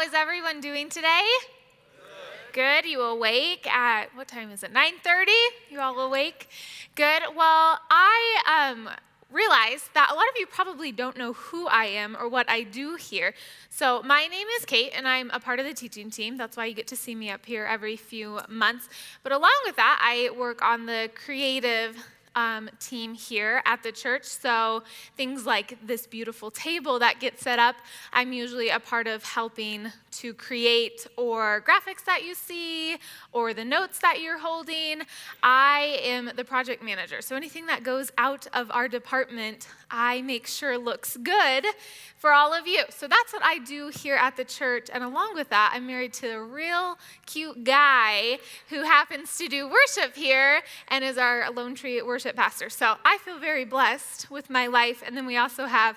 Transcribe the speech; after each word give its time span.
How 0.00 0.06
is 0.06 0.14
everyone 0.14 0.62
doing 0.62 0.88
today? 0.88 1.26
Good. 2.54 2.86
You 2.86 3.02
awake 3.02 3.66
at 3.70 4.06
what 4.14 4.28
time 4.28 4.50
is 4.50 4.62
it? 4.62 4.72
9:30? 4.72 5.30
You 5.68 5.78
all 5.78 6.00
awake? 6.00 6.48
Good. 6.94 7.22
Well, 7.36 7.78
I 7.90 8.70
um 8.72 8.88
realize 9.30 9.90
that 9.92 10.08
a 10.10 10.14
lot 10.14 10.24
of 10.30 10.38
you 10.38 10.46
probably 10.46 10.90
don't 10.90 11.18
know 11.18 11.34
who 11.34 11.66
I 11.66 11.84
am 11.84 12.16
or 12.18 12.30
what 12.30 12.48
I 12.48 12.62
do 12.62 12.94
here. 12.94 13.34
So, 13.68 14.02
my 14.02 14.26
name 14.26 14.46
is 14.56 14.64
Kate, 14.64 14.90
and 14.96 15.06
I'm 15.06 15.28
a 15.32 15.38
part 15.38 15.60
of 15.60 15.66
the 15.66 15.74
teaching 15.74 16.10
team. 16.10 16.38
That's 16.38 16.56
why 16.56 16.64
you 16.64 16.74
get 16.74 16.86
to 16.86 16.96
see 16.96 17.14
me 17.14 17.28
up 17.28 17.44
here 17.44 17.66
every 17.66 17.96
few 17.96 18.40
months. 18.48 18.88
But 19.22 19.32
along 19.32 19.58
with 19.66 19.76
that, 19.76 20.00
I 20.02 20.30
work 20.30 20.62
on 20.62 20.86
the 20.86 21.10
creative 21.14 22.02
um, 22.34 22.70
team 22.78 23.14
here 23.14 23.62
at 23.64 23.82
the 23.82 23.92
church. 23.92 24.24
So 24.24 24.82
things 25.16 25.46
like 25.46 25.78
this 25.86 26.06
beautiful 26.06 26.50
table 26.50 26.98
that 26.98 27.20
gets 27.20 27.42
set 27.42 27.58
up, 27.58 27.76
I'm 28.12 28.32
usually 28.32 28.68
a 28.68 28.80
part 28.80 29.06
of 29.06 29.24
helping 29.24 29.92
to 30.12 30.34
create 30.34 31.06
or 31.16 31.64
graphics 31.66 32.04
that 32.04 32.24
you 32.24 32.34
see 32.34 32.96
or 33.32 33.54
the 33.54 33.64
notes 33.64 33.98
that 34.00 34.20
you're 34.20 34.38
holding. 34.38 35.02
I 35.42 36.00
am 36.02 36.30
the 36.36 36.44
project 36.44 36.82
manager. 36.82 37.22
So 37.22 37.36
anything 37.36 37.66
that 37.66 37.82
goes 37.82 38.10
out 38.18 38.46
of 38.52 38.70
our 38.70 38.88
department, 38.88 39.68
I 39.90 40.22
make 40.22 40.46
sure 40.46 40.78
looks 40.78 41.16
good 41.16 41.66
for 42.16 42.32
all 42.32 42.52
of 42.52 42.66
you. 42.66 42.82
So 42.90 43.08
that's 43.08 43.32
what 43.32 43.42
I 43.42 43.58
do 43.58 43.88
here 43.88 44.16
at 44.16 44.36
the 44.36 44.44
church. 44.44 44.88
And 44.92 45.02
along 45.02 45.34
with 45.34 45.48
that, 45.50 45.72
I'm 45.74 45.86
married 45.86 46.12
to 46.14 46.28
a 46.28 46.42
real 46.42 46.98
cute 47.26 47.64
guy 47.64 48.38
who 48.68 48.82
happens 48.82 49.36
to 49.38 49.48
do 49.48 49.68
worship 49.68 50.14
here 50.14 50.60
and 50.88 51.04
is 51.04 51.18
our 51.18 51.50
Lone 51.50 51.74
Tree 51.74 52.00
worship 52.20 52.36
pastor. 52.36 52.68
So 52.68 52.96
I 53.02 53.16
feel 53.24 53.38
very 53.38 53.64
blessed 53.64 54.30
with 54.30 54.50
my 54.50 54.66
life. 54.66 55.02
And 55.06 55.16
then 55.16 55.24
we 55.24 55.38
also 55.38 55.64
have 55.64 55.96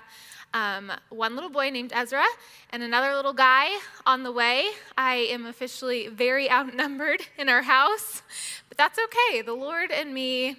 um, 0.54 0.90
one 1.10 1.36
little 1.36 1.50
boy 1.50 1.70
named 1.70 1.92
Ezra 1.94 2.24
and 2.70 2.82
another 2.82 3.14
little 3.14 3.34
guy 3.34 3.68
on 4.06 4.24
the 4.24 4.32
way. 4.32 4.70
I 4.98 5.16
am 5.32 5.46
officially 5.46 6.08
very 6.08 6.50
outnumbered 6.58 7.24
in 7.38 7.50
our 7.50 7.64
house, 7.64 8.22
but 8.70 8.78
that's 8.78 8.98
okay. 8.98 9.42
The 9.42 9.54
Lord 9.54 9.92
and 9.92 10.14
me 10.14 10.56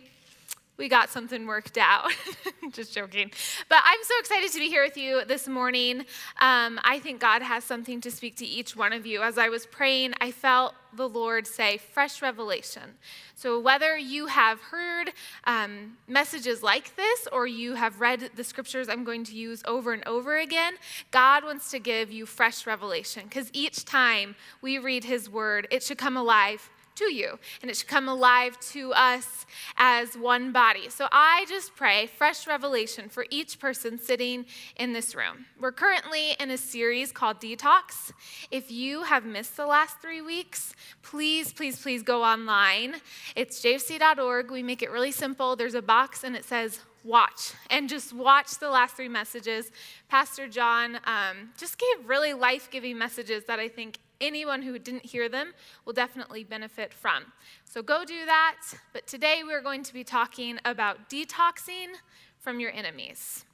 we 0.76 0.88
got 0.88 1.08
something 1.08 1.46
worked 1.46 1.78
out. 1.78 2.10
Just 2.72 2.92
joking. 2.92 3.30
But 3.68 3.78
I'm 3.84 4.00
so 4.02 4.14
excited 4.18 4.50
to 4.52 4.58
be 4.58 4.68
here 4.68 4.82
with 4.82 4.96
you 4.96 5.24
this 5.24 5.46
morning. 5.46 6.00
Um, 6.40 6.80
I 6.82 6.98
think 6.98 7.20
God 7.20 7.42
has 7.42 7.62
something 7.62 8.00
to 8.00 8.10
speak 8.10 8.36
to 8.36 8.46
each 8.46 8.74
one 8.74 8.92
of 8.92 9.06
you. 9.06 9.22
As 9.22 9.38
I 9.38 9.48
was 9.48 9.66
praying, 9.66 10.14
I 10.20 10.32
felt 10.32 10.74
the 10.92 11.08
Lord 11.08 11.46
say, 11.46 11.78
fresh 11.78 12.22
revelation. 12.22 12.94
So, 13.36 13.58
whether 13.58 13.96
you 13.96 14.26
have 14.26 14.60
heard 14.60 15.12
um, 15.44 15.96
messages 16.08 16.62
like 16.62 16.94
this 16.96 17.26
or 17.32 17.46
you 17.46 17.74
have 17.74 18.00
read 18.00 18.30
the 18.34 18.44
scriptures 18.44 18.88
I'm 18.88 19.04
going 19.04 19.24
to 19.24 19.34
use 19.34 19.62
over 19.66 19.92
and 19.92 20.06
over 20.06 20.38
again, 20.38 20.74
God 21.10 21.44
wants 21.44 21.70
to 21.72 21.78
give 21.78 22.12
you 22.12 22.26
fresh 22.26 22.66
revelation 22.66 23.24
because 23.24 23.50
each 23.52 23.84
time 23.84 24.36
we 24.62 24.78
read 24.78 25.04
His 25.04 25.28
word, 25.28 25.66
it 25.70 25.82
should 25.82 25.98
come 25.98 26.16
alive 26.16 26.70
to 26.96 27.12
you, 27.12 27.38
and 27.62 27.70
it 27.70 27.76
should 27.76 27.88
come 27.88 28.08
alive 28.08 28.58
to 28.72 28.92
us 28.92 29.46
as 29.76 30.16
one 30.16 30.52
body. 30.52 30.88
So 30.88 31.08
I 31.10 31.44
just 31.48 31.74
pray 31.74 32.06
fresh 32.06 32.46
revelation 32.46 33.08
for 33.08 33.26
each 33.30 33.58
person 33.58 33.98
sitting 33.98 34.46
in 34.76 34.92
this 34.92 35.14
room. 35.14 35.46
We're 35.60 35.72
currently 35.72 36.36
in 36.38 36.50
a 36.50 36.58
series 36.58 37.12
called 37.12 37.40
Detox. 37.40 38.12
If 38.50 38.70
you 38.70 39.02
have 39.02 39.24
missed 39.24 39.56
the 39.56 39.66
last 39.66 40.00
three 40.00 40.22
weeks, 40.22 40.74
please, 41.02 41.52
please, 41.52 41.80
please 41.80 42.02
go 42.02 42.22
online. 42.22 42.96
It's 43.36 43.60
jfc.org. 43.60 44.50
We 44.50 44.62
make 44.62 44.82
it 44.82 44.90
really 44.90 45.12
simple. 45.12 45.56
There's 45.56 45.74
a 45.74 45.82
box 45.82 46.24
and 46.24 46.36
it 46.36 46.44
says 46.44 46.80
watch 47.04 47.52
and 47.70 47.88
just 47.88 48.12
watch 48.12 48.58
the 48.58 48.70
last 48.70 48.96
three 48.96 49.08
messages. 49.08 49.70
Pastor 50.08 50.48
John 50.48 50.96
um, 51.04 51.50
just 51.56 51.78
gave 51.78 52.08
really 52.08 52.32
life 52.32 52.70
giving 52.70 52.98
messages 52.98 53.44
that 53.44 53.58
I 53.58 53.68
think 53.68 53.98
anyone 54.20 54.62
who 54.62 54.78
didn't 54.78 55.06
hear 55.06 55.28
them 55.28 55.52
will 55.84 55.92
definitely 55.92 56.44
benefit 56.44 56.92
from. 56.92 57.32
So 57.64 57.82
go 57.82 58.04
do 58.04 58.24
that. 58.26 58.56
But 58.92 59.06
today 59.06 59.42
we're 59.44 59.62
going 59.62 59.82
to 59.82 59.92
be 59.92 60.04
talking 60.04 60.58
about 60.64 61.08
detoxing 61.08 61.94
from 62.38 62.60
your 62.60 62.70
enemies. 62.72 63.44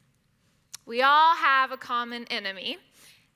We 0.87 1.03
all 1.03 1.37
have 1.37 1.71
a 1.71 1.77
common 1.77 2.25
enemy, 2.31 2.79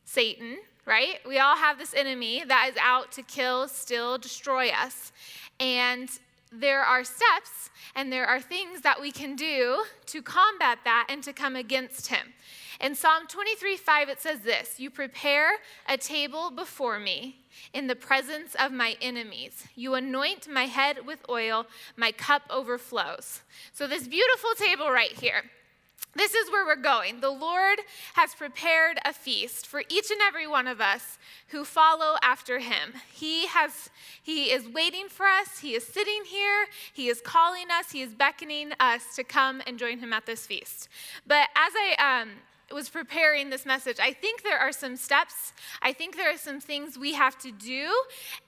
Satan, 0.05 0.59
right? 0.87 1.19
We 1.27 1.39
all 1.39 1.57
have 1.57 1.79
this 1.79 1.95
enemy 1.95 2.45
that 2.47 2.71
is 2.73 2.77
out 2.81 3.12
to 3.12 3.23
kill, 3.23 3.69
steal, 3.69 4.19
destroy 4.19 4.71
us. 4.71 5.12
And 5.61 6.09
there 6.53 6.83
are 6.83 7.05
steps 7.05 7.71
and 7.95 8.12
there 8.12 8.27
are 8.27 8.41
things 8.41 8.81
that 8.83 9.01
we 9.01 9.11
can 9.11 9.37
do 9.37 9.85
to 10.06 10.23
combat 10.23 10.79
that 10.85 11.06
and 11.09 11.23
to 11.23 11.33
come 11.33 11.56
against 11.56 12.09
him. 12.09 12.33
In 12.81 12.95
Psalm 12.95 13.27
23 13.29 13.77
5, 13.77 14.09
it 14.09 14.21
says 14.21 14.41
this 14.41 14.79
You 14.79 14.91
prepare 14.91 15.53
a 15.89 15.97
table 15.97 16.51
before 16.51 16.99
me 16.99 17.37
in 17.73 17.87
the 17.87 17.97
presence 17.97 18.55
of 18.59 18.73
my 18.73 18.97
enemies. 19.01 19.65
You 19.75 19.95
anoint 19.95 20.49
my 20.49 20.65
head 20.65 21.07
with 21.07 21.21
oil, 21.29 21.67
my 21.97 22.12
cup 22.12 22.43
overflows. 22.51 23.43
So, 23.73 23.87
this 23.87 24.09
beautiful 24.09 24.51
table 24.57 24.91
right 24.91 25.12
here. 25.12 25.43
This 26.17 26.35
is 26.35 26.51
where 26.51 26.65
we're 26.65 26.77
going. 26.77 27.21
The 27.21 27.31
Lord 27.31 27.81
has 28.15 28.35
prepared 28.35 28.99
a 29.05 29.12
feast 29.12 29.67
for 29.67 29.83
each 29.89 30.12
and 30.12 30.21
every 30.21 30.47
one 30.47 30.69
of 30.69 30.81
us 30.81 31.19
who 31.49 31.65
follow 31.65 32.17
after 32.23 32.61
him. 32.61 32.95
He 33.12 33.47
has 33.49 33.91
he 34.23 34.53
is 34.53 34.69
waiting 34.69 35.09
for 35.09 35.27
us. 35.27 35.59
He 35.59 35.75
is 35.75 35.85
sitting 35.85 36.23
here. 36.25 36.67
He 36.93 37.09
is 37.09 37.21
calling 37.21 37.67
us. 37.71 37.91
He 37.91 38.01
is 38.01 38.15
beckoning 38.15 38.73
us 38.79 39.17
to 39.17 39.25
come 39.25 39.61
and 39.67 39.79
join 39.79 39.99
him 39.99 40.12
at 40.12 40.25
this 40.25 40.47
feast. 40.47 40.89
But 41.27 41.49
as 41.56 41.73
I 41.77 42.23
um, 42.23 42.31
was 42.75 42.89
preparing 42.89 43.49
this 43.49 43.65
message, 43.65 43.99
I 44.01 44.12
think 44.12 44.43
there 44.43 44.59
are 44.59 44.73
some 44.73 44.97
steps. 44.97 45.53
I 45.81 45.93
think 45.93 46.17
there 46.17 46.31
are 46.33 46.37
some 46.37 46.61
things 46.61 46.99
we 46.99 47.15
have 47.15 47.39
to 47.39 47.53
do 47.53 47.91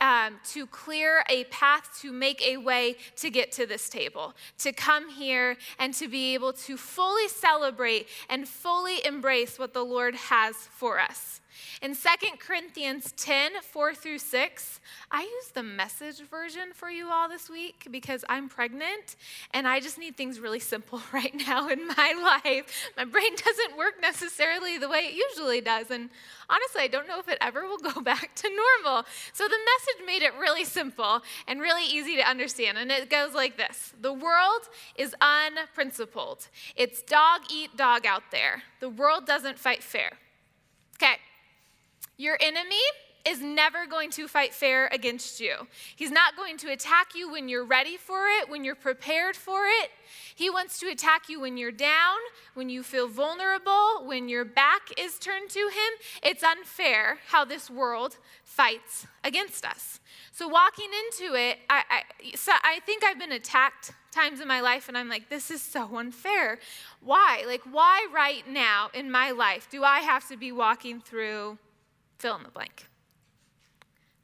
um, 0.00 0.40
to 0.52 0.66
clear 0.66 1.22
a 1.30 1.44
path, 1.44 1.98
to 2.02 2.12
make 2.12 2.42
a 2.42 2.56
way 2.56 2.96
to 3.16 3.30
get 3.30 3.52
to 3.52 3.66
this 3.66 3.88
table, 3.88 4.34
to 4.58 4.72
come 4.72 5.08
here 5.08 5.56
and 5.78 5.94
to 5.94 6.08
be 6.08 6.34
able 6.34 6.52
to 6.52 6.76
fully 6.76 7.28
celebrate 7.28 8.08
and 8.28 8.48
fully 8.48 9.04
embrace 9.06 9.58
what 9.58 9.72
the 9.72 9.84
Lord 9.84 10.16
has 10.16 10.56
for 10.56 10.98
us. 10.98 11.40
In 11.82 11.94
2 11.94 12.00
Corinthians 12.38 13.12
10 13.16 13.52
4 13.62 13.94
through 13.94 14.18
6, 14.18 14.80
I 15.10 15.22
use 15.22 15.48
the 15.52 15.62
message 15.62 16.20
version 16.20 16.72
for 16.74 16.90
you 16.90 17.08
all 17.10 17.28
this 17.28 17.50
week 17.50 17.86
because 17.90 18.24
I'm 18.28 18.48
pregnant 18.48 19.16
and 19.52 19.68
I 19.68 19.80
just 19.80 19.98
need 19.98 20.16
things 20.16 20.40
really 20.40 20.60
simple 20.60 21.00
right 21.12 21.34
now 21.46 21.68
in 21.68 21.86
my 21.86 22.40
life. 22.44 22.90
My 22.96 23.04
brain 23.04 23.34
doesn't 23.44 23.76
work 23.76 23.94
necessarily 24.00 24.78
the 24.78 24.88
way 24.88 25.00
it 25.00 25.14
usually 25.14 25.60
does. 25.60 25.90
And 25.90 26.10
honestly, 26.48 26.82
I 26.82 26.88
don't 26.88 27.06
know 27.08 27.18
if 27.18 27.28
it 27.28 27.38
ever 27.40 27.66
will 27.66 27.78
go 27.78 28.00
back 28.02 28.34
to 28.36 28.48
normal. 28.48 29.04
So 29.32 29.44
the 29.44 29.58
message 29.58 30.06
made 30.06 30.22
it 30.22 30.32
really 30.38 30.64
simple 30.64 31.22
and 31.46 31.60
really 31.60 31.86
easy 31.86 32.16
to 32.16 32.28
understand. 32.28 32.78
And 32.78 32.90
it 32.90 33.10
goes 33.10 33.34
like 33.34 33.56
this 33.56 33.92
The 34.00 34.12
world 34.12 34.62
is 34.96 35.14
unprincipled, 35.20 36.48
it's 36.74 37.02
dog 37.02 37.42
eat 37.52 37.76
dog 37.76 38.06
out 38.06 38.24
there. 38.30 38.62
The 38.80 38.88
world 38.88 39.26
doesn't 39.26 39.58
fight 39.58 39.82
fair. 39.82 40.12
Okay, 40.96 41.16
your 42.16 42.36
enemy 42.40 42.82
is 43.26 43.42
never 43.42 43.86
going 43.86 44.08
to 44.08 44.28
fight 44.28 44.54
fair 44.54 44.88
against 44.92 45.40
you. 45.40 45.66
He's 45.96 46.12
not 46.12 46.36
going 46.36 46.56
to 46.58 46.70
attack 46.70 47.14
you 47.14 47.30
when 47.30 47.48
you're 47.48 47.64
ready 47.64 47.96
for 47.96 48.28
it, 48.28 48.48
when 48.48 48.62
you're 48.62 48.76
prepared 48.76 49.34
for 49.34 49.64
it. 49.66 49.90
He 50.34 50.48
wants 50.48 50.78
to 50.78 50.86
attack 50.86 51.28
you 51.28 51.40
when 51.40 51.56
you're 51.56 51.72
down, 51.72 52.18
when 52.54 52.68
you 52.68 52.84
feel 52.84 53.08
vulnerable, 53.08 54.04
when 54.04 54.28
your 54.28 54.44
back 54.44 54.90
is 54.96 55.18
turned 55.18 55.50
to 55.50 55.58
him. 55.58 55.98
It's 56.22 56.44
unfair 56.44 57.18
how 57.28 57.44
this 57.44 57.68
world 57.68 58.16
fights 58.44 59.08
against 59.24 59.66
us. 59.66 59.98
So, 60.30 60.46
walking 60.46 60.90
into 61.06 61.34
it, 61.34 61.58
I, 61.68 61.82
I, 61.90 62.36
so 62.36 62.52
I 62.62 62.80
think 62.86 63.02
I've 63.02 63.18
been 63.18 63.32
attacked 63.32 63.92
times 64.12 64.40
in 64.40 64.46
my 64.46 64.60
life, 64.60 64.88
and 64.88 64.96
I'm 64.96 65.08
like, 65.08 65.28
this 65.28 65.50
is 65.50 65.62
so 65.62 65.96
unfair. 65.96 66.58
Why? 67.00 67.44
Like, 67.46 67.62
why 67.70 68.06
right 68.14 68.48
now 68.48 68.90
in 68.94 69.10
my 69.10 69.32
life 69.32 69.68
do 69.70 69.82
I 69.82 70.00
have 70.00 70.28
to 70.28 70.36
be 70.36 70.52
walking 70.52 71.00
through 71.00 71.58
fill 72.18 72.36
in 72.36 72.42
the 72.42 72.50
blank. 72.50 72.86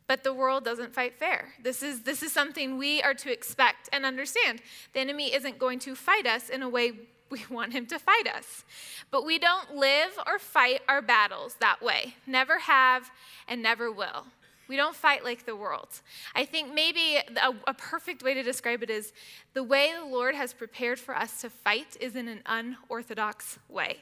But 0.06 0.24
the 0.24 0.34
world 0.34 0.64
doesn't 0.64 0.94
fight 0.94 1.14
fair. 1.18 1.54
This 1.62 1.82
is, 1.82 2.02
this 2.02 2.22
is 2.22 2.32
something 2.32 2.76
we 2.76 3.00
are 3.02 3.14
to 3.14 3.32
expect 3.32 3.88
and 3.92 4.04
understand. 4.04 4.60
The 4.92 5.00
enemy 5.00 5.34
isn't 5.34 5.58
going 5.58 5.78
to 5.80 5.94
fight 5.94 6.26
us 6.26 6.48
in 6.50 6.62
a 6.62 6.68
way 6.68 6.92
we 7.30 7.44
want 7.50 7.72
him 7.72 7.86
to 7.86 7.98
fight 7.98 8.28
us. 8.28 8.64
But 9.10 9.24
we 9.24 9.38
don't 9.38 9.74
live 9.74 10.10
or 10.26 10.38
fight 10.38 10.82
our 10.88 11.02
battles 11.02 11.56
that 11.60 11.82
way. 11.82 12.14
Never 12.26 12.58
have 12.58 13.10
and 13.48 13.62
never 13.62 13.90
will. 13.90 14.26
We 14.68 14.76
don't 14.76 14.94
fight 14.94 15.24
like 15.24 15.44
the 15.44 15.56
world. 15.56 15.88
I 16.34 16.44
think 16.44 16.72
maybe 16.72 17.16
a, 17.16 17.54
a, 17.66 17.74
perfect 17.74 18.22
way 18.22 18.32
to 18.32 18.42
describe 18.42 18.82
it 18.82 18.90
is 18.90 19.12
the 19.54 19.62
way 19.62 19.92
the 19.98 20.06
Lord 20.06 20.34
has 20.34 20.54
prepared 20.54 20.98
for 20.98 21.16
us 21.16 21.40
to 21.40 21.50
fight 21.50 21.96
is 22.00 22.16
in 22.16 22.28
an 22.28 22.42
unorthodox 22.46 23.58
way. 23.68 23.98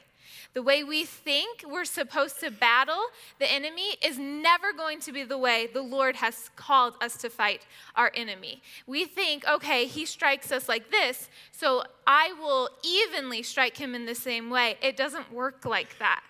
The 0.53 0.61
way 0.61 0.83
we 0.83 1.05
think 1.05 1.63
we're 1.67 1.85
supposed 1.85 2.39
to 2.41 2.51
battle 2.51 3.01
the 3.39 3.51
enemy 3.51 3.95
is 4.01 4.17
never 4.17 4.73
going 4.73 4.99
to 5.01 5.11
be 5.11 5.23
the 5.23 5.37
way 5.37 5.67
the 5.73 5.81
Lord 5.81 6.17
has 6.17 6.49
called 6.55 6.95
us 7.01 7.17
to 7.17 7.29
fight 7.29 7.65
our 7.95 8.11
enemy. 8.15 8.61
We 8.85 9.05
think, 9.05 9.47
okay, 9.47 9.85
he 9.85 10.05
strikes 10.05 10.51
us 10.51 10.67
like 10.67 10.91
this, 10.91 11.29
so 11.51 11.83
I 12.05 12.33
will 12.39 12.69
evenly 12.83 13.43
strike 13.43 13.77
him 13.77 13.95
in 13.95 14.05
the 14.05 14.15
same 14.15 14.49
way. 14.49 14.77
It 14.81 14.97
doesn't 14.97 15.31
work 15.31 15.65
like 15.65 15.97
that. 15.99 16.23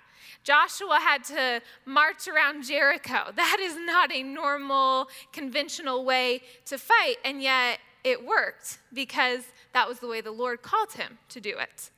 Joshua 0.43 0.99
had 0.99 1.23
to 1.25 1.61
march 1.85 2.27
around 2.27 2.63
Jericho. 2.63 3.31
That 3.35 3.57
is 3.59 3.75
not 3.75 4.11
a 4.11 4.23
normal, 4.23 5.09
conventional 5.31 6.05
way 6.05 6.41
to 6.65 6.77
fight, 6.77 7.15
and 7.25 7.41
yet 7.41 7.79
it 8.03 8.23
worked 8.23 8.79
because 8.93 9.43
that 9.73 9.87
was 9.87 9.99
the 9.99 10.07
way 10.07 10.21
the 10.21 10.31
Lord 10.31 10.61
called 10.61 10.93
him 10.93 11.17
to 11.29 11.41
do 11.41 11.57
it. 11.57 11.89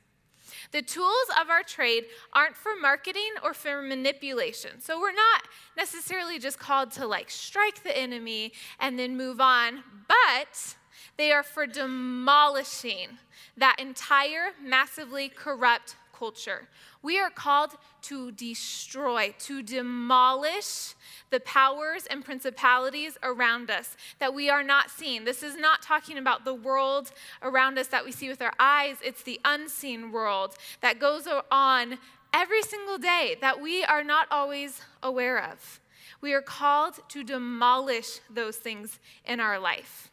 The 0.72 0.82
tools 0.82 1.26
of 1.40 1.50
our 1.50 1.62
trade 1.62 2.04
aren't 2.32 2.56
for 2.56 2.72
marketing 2.80 3.32
or 3.42 3.54
for 3.54 3.82
manipulation. 3.82 4.80
So 4.80 5.00
we're 5.00 5.12
not 5.12 5.42
necessarily 5.76 6.38
just 6.38 6.58
called 6.58 6.90
to 6.92 7.06
like 7.06 7.30
strike 7.30 7.82
the 7.82 7.96
enemy 7.96 8.52
and 8.80 8.98
then 8.98 9.16
move 9.16 9.40
on, 9.40 9.82
but 10.08 10.76
they 11.16 11.32
are 11.32 11.42
for 11.42 11.66
demolishing 11.66 13.18
that 13.56 13.76
entire 13.78 14.50
massively 14.62 15.28
corrupt 15.28 15.96
culture. 16.16 16.68
We 17.02 17.18
are 17.18 17.30
called 17.30 17.72
to 18.02 18.32
destroy, 18.32 19.34
to 19.40 19.62
demolish 19.62 20.94
the 21.30 21.40
powers 21.40 22.06
and 22.06 22.24
principalities 22.24 23.18
around 23.22 23.70
us 23.70 23.96
that 24.20 24.34
we 24.34 24.48
are 24.48 24.62
not 24.62 24.90
seeing. 24.90 25.24
This 25.24 25.42
is 25.42 25.56
not 25.56 25.82
talking 25.82 26.18
about 26.18 26.44
the 26.44 26.54
world 26.54 27.12
around 27.42 27.78
us 27.78 27.88
that 27.88 28.04
we 28.04 28.12
see 28.12 28.28
with 28.28 28.40
our 28.40 28.54
eyes, 28.58 28.96
it's 29.02 29.22
the 29.22 29.40
unseen 29.44 30.12
world 30.12 30.54
that 30.80 30.98
goes 30.98 31.26
on 31.50 31.98
every 32.32 32.62
single 32.62 32.98
day 32.98 33.36
that 33.40 33.60
we 33.60 33.84
are 33.84 34.04
not 34.04 34.26
always 34.30 34.80
aware 35.02 35.42
of. 35.42 35.80
We 36.20 36.32
are 36.32 36.42
called 36.42 37.00
to 37.10 37.22
demolish 37.22 38.20
those 38.30 38.56
things 38.56 38.98
in 39.24 39.40
our 39.40 39.58
life. 39.58 40.10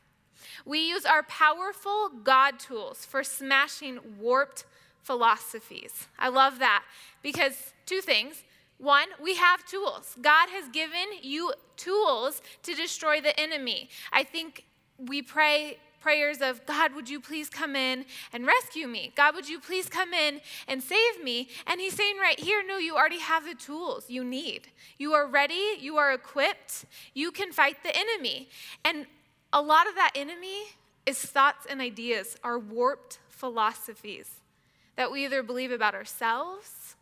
We 0.66 0.80
use 0.80 1.06
our 1.06 1.24
powerful 1.24 2.10
God 2.10 2.60
tools 2.60 3.06
for 3.06 3.24
smashing 3.24 4.00
warped 4.20 4.66
philosophies. 5.04 6.08
I 6.18 6.30
love 6.30 6.60
that 6.60 6.84
because 7.22 7.74
two 7.86 8.02
things. 8.02 8.44
One, 8.78 9.08
we 9.22 9.36
have 9.36 9.64
tools. 9.66 10.16
God 10.22 10.50
has 10.50 10.68
given 10.70 11.06
you 11.22 11.54
tools 11.78 12.42
to 12.64 12.74
destroy 12.74 13.22
the 13.22 13.40
enemy. 13.40 13.90
I 14.12 14.24
think 14.24 14.66
we 14.98 15.22
pray 15.22 15.78
prayers 16.02 16.42
of, 16.42 16.66
God, 16.66 16.96
would 16.96 17.08
you 17.08 17.20
please 17.20 17.48
come 17.48 17.76
in 17.76 18.06
and 18.34 18.46
rescue 18.46 18.88
me? 18.88 19.14
God, 19.16 19.36
would 19.36 19.48
you 19.48 19.60
please 19.60 19.88
come 19.88 20.14
in 20.14 20.42
and 20.68 20.82
save 20.82 21.24
me? 21.24 21.48
And 21.68 21.80
he's 21.80 21.94
saying 21.94 22.18
right 22.18 22.40
here, 22.40 22.64
no, 22.68 22.78
you 22.78 22.96
already 22.96 23.20
have 23.20 23.46
the 23.46 23.54
tools 23.54 24.06
you 24.10 24.24
need. 24.24 24.68
You 24.98 25.14
are 25.14 25.28
ready, 25.28 25.76
you 25.80 25.98
are 25.98 26.12
equipped, 26.12 26.86
you 27.14 27.32
can 27.32 27.52
fight 27.52 27.78
the 27.84 27.96
enemy. 27.96 28.50
And 28.84 29.06
a 29.54 29.62
lot 29.62 29.88
of 29.88 29.94
that 29.96 30.12
enemy 30.16 30.64
is 31.06 31.20
thoughts 31.20 31.68
and 31.70 31.80
ideas, 31.82 32.36
our 32.44 32.58
warped 32.58 33.20
philosophies 33.30 34.41
that 35.02 35.12
we 35.12 35.26
either 35.26 35.42
believe 35.42 35.72
about 35.72 35.96
ourselves, 35.96 36.96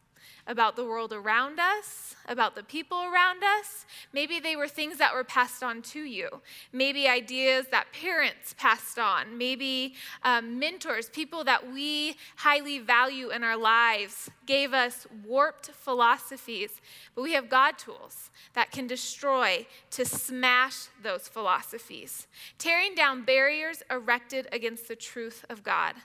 about 0.48 0.78
the 0.78 0.86
world 0.86 1.12
around 1.12 1.60
us, 1.60 2.16
about 2.30 2.56
the 2.56 2.64
people 2.64 2.98
around 2.98 3.44
us. 3.44 3.86
Maybe 4.14 4.40
they 4.40 4.56
were 4.56 4.70
things 4.70 5.00
that 5.00 5.14
were 5.14 5.26
passed 5.26 5.62
on 5.64 5.82
to 5.82 6.00
you. 6.00 6.42
Maybe 6.72 7.10
ideas 7.10 7.66
that 7.72 7.88
parents 7.92 8.56
passed 8.58 8.98
on. 8.98 9.38
Maybe 9.38 9.96
um, 10.24 10.58
mentors, 10.58 11.10
people 11.10 11.44
that 11.44 11.74
we 11.74 12.16
highly 12.38 12.80
value 12.80 13.32
in 13.32 13.44
our 13.44 13.58
lives, 13.58 14.30
gave 14.46 14.74
us 14.74 15.06
warped 15.28 15.72
philosophies. 15.72 16.80
But 17.16 17.24
we 17.24 17.34
have 17.34 17.50
God 17.50 17.78
tools 17.78 18.32
that 18.54 18.72
can 18.72 18.88
destroy, 18.88 19.68
to 19.92 20.06
smash 20.06 20.86
those 21.04 21.28
philosophies, 21.28 22.28
tearing 22.58 22.96
down 22.96 23.24
barriers 23.24 23.84
erected 23.92 24.48
against 24.54 24.88
the 24.88 24.96
truth 24.96 25.44
of 25.50 25.64
God. 25.64 25.96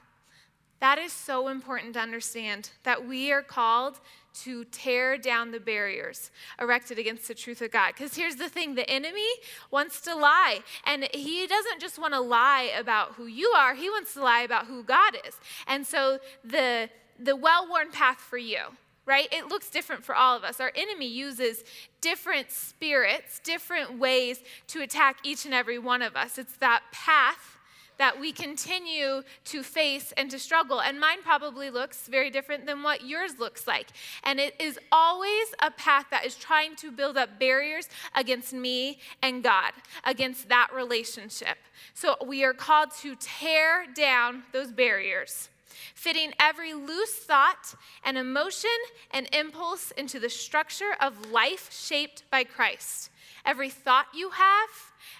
That 0.80 0.98
is 0.98 1.12
so 1.12 1.48
important 1.48 1.94
to 1.94 2.00
understand 2.00 2.70
that 2.82 3.06
we 3.06 3.32
are 3.32 3.42
called 3.42 4.00
to 4.34 4.64
tear 4.64 5.16
down 5.16 5.52
the 5.52 5.60
barriers 5.60 6.30
erected 6.60 6.98
against 6.98 7.28
the 7.28 7.34
truth 7.34 7.62
of 7.62 7.70
God. 7.70 7.92
Because 7.94 8.16
here's 8.16 8.36
the 8.36 8.48
thing 8.48 8.74
the 8.74 8.88
enemy 8.90 9.28
wants 9.70 10.00
to 10.02 10.14
lie. 10.14 10.60
And 10.84 11.08
he 11.14 11.46
doesn't 11.46 11.80
just 11.80 11.98
want 11.98 12.14
to 12.14 12.20
lie 12.20 12.72
about 12.78 13.12
who 13.12 13.26
you 13.26 13.48
are, 13.56 13.74
he 13.74 13.88
wants 13.88 14.14
to 14.14 14.22
lie 14.22 14.40
about 14.40 14.66
who 14.66 14.82
God 14.82 15.16
is. 15.26 15.34
And 15.66 15.86
so 15.86 16.18
the, 16.44 16.90
the 17.18 17.36
well 17.36 17.68
worn 17.68 17.90
path 17.92 18.18
for 18.18 18.38
you, 18.38 18.60
right? 19.06 19.28
It 19.30 19.48
looks 19.48 19.70
different 19.70 20.04
for 20.04 20.14
all 20.14 20.36
of 20.36 20.42
us. 20.42 20.58
Our 20.60 20.72
enemy 20.74 21.06
uses 21.06 21.62
different 22.00 22.50
spirits, 22.50 23.40
different 23.44 23.98
ways 23.98 24.42
to 24.68 24.82
attack 24.82 25.18
each 25.22 25.44
and 25.44 25.54
every 25.54 25.78
one 25.78 26.02
of 26.02 26.16
us. 26.16 26.38
It's 26.38 26.56
that 26.56 26.82
path 26.92 27.53
that 27.98 28.18
we 28.18 28.32
continue 28.32 29.22
to 29.46 29.62
face 29.62 30.12
and 30.16 30.30
to 30.30 30.38
struggle. 30.38 30.80
And 30.80 30.98
mine 30.98 31.22
probably 31.22 31.70
looks 31.70 32.08
very 32.08 32.30
different 32.30 32.66
than 32.66 32.82
what 32.82 33.06
yours 33.06 33.38
looks 33.38 33.66
like. 33.66 33.88
And 34.24 34.40
it 34.40 34.54
is 34.58 34.78
always 34.90 35.54
a 35.60 35.70
path 35.70 36.06
that 36.10 36.24
is 36.24 36.34
trying 36.36 36.76
to 36.76 36.90
build 36.90 37.16
up 37.16 37.38
barriers 37.38 37.88
against 38.14 38.52
me 38.52 38.98
and 39.22 39.42
God, 39.42 39.72
against 40.04 40.48
that 40.48 40.68
relationship. 40.74 41.58
So 41.94 42.16
we 42.24 42.44
are 42.44 42.54
called 42.54 42.90
to 43.02 43.16
tear 43.16 43.86
down 43.94 44.44
those 44.52 44.72
barriers 44.72 45.48
fitting 45.94 46.32
every 46.38 46.74
loose 46.74 47.14
thought 47.14 47.74
and 48.04 48.16
emotion 48.18 48.70
and 49.10 49.28
impulse 49.32 49.90
into 49.92 50.18
the 50.20 50.28
structure 50.28 50.94
of 51.00 51.30
life 51.30 51.72
shaped 51.72 52.22
by 52.30 52.44
Christ. 52.44 53.10
Every 53.44 53.70
thought 53.70 54.06
you 54.14 54.30
have, 54.30 54.70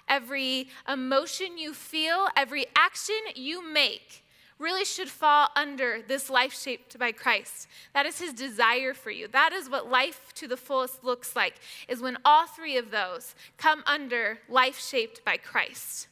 every 0.07 0.69
emotion 0.87 1.57
you 1.57 1.73
feel, 1.73 2.27
every 2.35 2.65
action 2.75 3.15
you 3.35 3.67
make 3.67 4.23
really 4.57 4.85
should 4.85 5.09
fall 5.09 5.49
under 5.55 6.01
this 6.07 6.29
life 6.29 6.57
shaped 6.57 6.97
by 6.97 7.11
Christ. 7.11 7.67
That 7.93 8.05
is 8.05 8.19
his 8.19 8.33
desire 8.33 8.93
for 8.93 9.11
you. 9.11 9.27
That 9.27 9.51
is 9.51 9.69
what 9.69 9.91
life 9.91 10.33
to 10.35 10.47
the 10.47 10.57
fullest 10.57 11.03
looks 11.03 11.35
like, 11.35 11.55
is 11.87 12.01
when 12.01 12.17
all 12.23 12.47
three 12.47 12.77
of 12.77 12.91
those 12.91 13.35
come 13.57 13.83
under 13.85 14.39
life 14.47 14.79
shaped 14.79 15.25
by 15.25 15.37
Christ. 15.37 16.07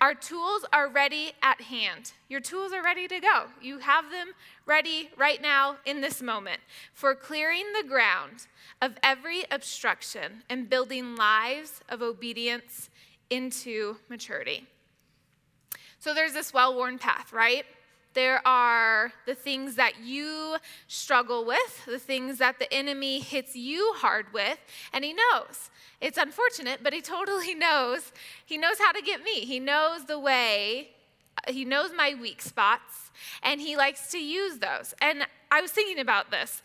Our 0.00 0.14
tools 0.14 0.64
are 0.72 0.88
ready 0.88 1.32
at 1.42 1.60
hand. 1.60 2.12
Your 2.28 2.40
tools 2.40 2.72
are 2.72 2.82
ready 2.82 3.08
to 3.08 3.20
go. 3.20 3.46
You 3.60 3.78
have 3.78 4.10
them 4.10 4.28
ready 4.64 5.10
right 5.16 5.40
now 5.40 5.76
in 5.84 6.00
this 6.00 6.22
moment 6.22 6.60
for 6.92 7.14
clearing 7.14 7.64
the 7.72 7.86
ground 7.86 8.46
of 8.80 8.96
every 9.02 9.44
obstruction 9.50 10.42
and 10.48 10.68
building 10.68 11.16
lives 11.16 11.80
of 11.88 12.02
obedience 12.02 12.90
into 13.30 13.96
maturity. 14.08 14.66
So 15.98 16.14
there's 16.14 16.32
this 16.32 16.54
well 16.54 16.74
worn 16.74 16.98
path, 16.98 17.32
right? 17.32 17.64
There 18.16 18.40
are 18.48 19.12
the 19.26 19.34
things 19.34 19.74
that 19.74 20.02
you 20.02 20.56
struggle 20.88 21.44
with, 21.44 21.84
the 21.84 21.98
things 21.98 22.38
that 22.38 22.58
the 22.58 22.72
enemy 22.72 23.20
hits 23.20 23.54
you 23.54 23.92
hard 23.98 24.32
with, 24.32 24.58
and 24.94 25.04
he 25.04 25.12
knows. 25.12 25.68
It's 26.00 26.16
unfortunate, 26.16 26.80
but 26.82 26.94
he 26.94 27.02
totally 27.02 27.54
knows. 27.66 28.12
He 28.46 28.56
knows 28.56 28.78
how 28.78 28.92
to 28.92 29.02
get 29.02 29.22
me. 29.22 29.40
He 29.40 29.60
knows 29.60 30.06
the 30.06 30.18
way, 30.18 30.92
uh, 31.46 31.52
he 31.52 31.66
knows 31.66 31.90
my 31.94 32.14
weak 32.18 32.40
spots, 32.40 33.10
and 33.42 33.60
he 33.60 33.76
likes 33.76 34.10
to 34.12 34.18
use 34.18 34.60
those. 34.60 34.94
And 35.02 35.26
I 35.50 35.60
was 35.60 35.70
thinking 35.70 35.98
about 35.98 36.30
this 36.30 36.62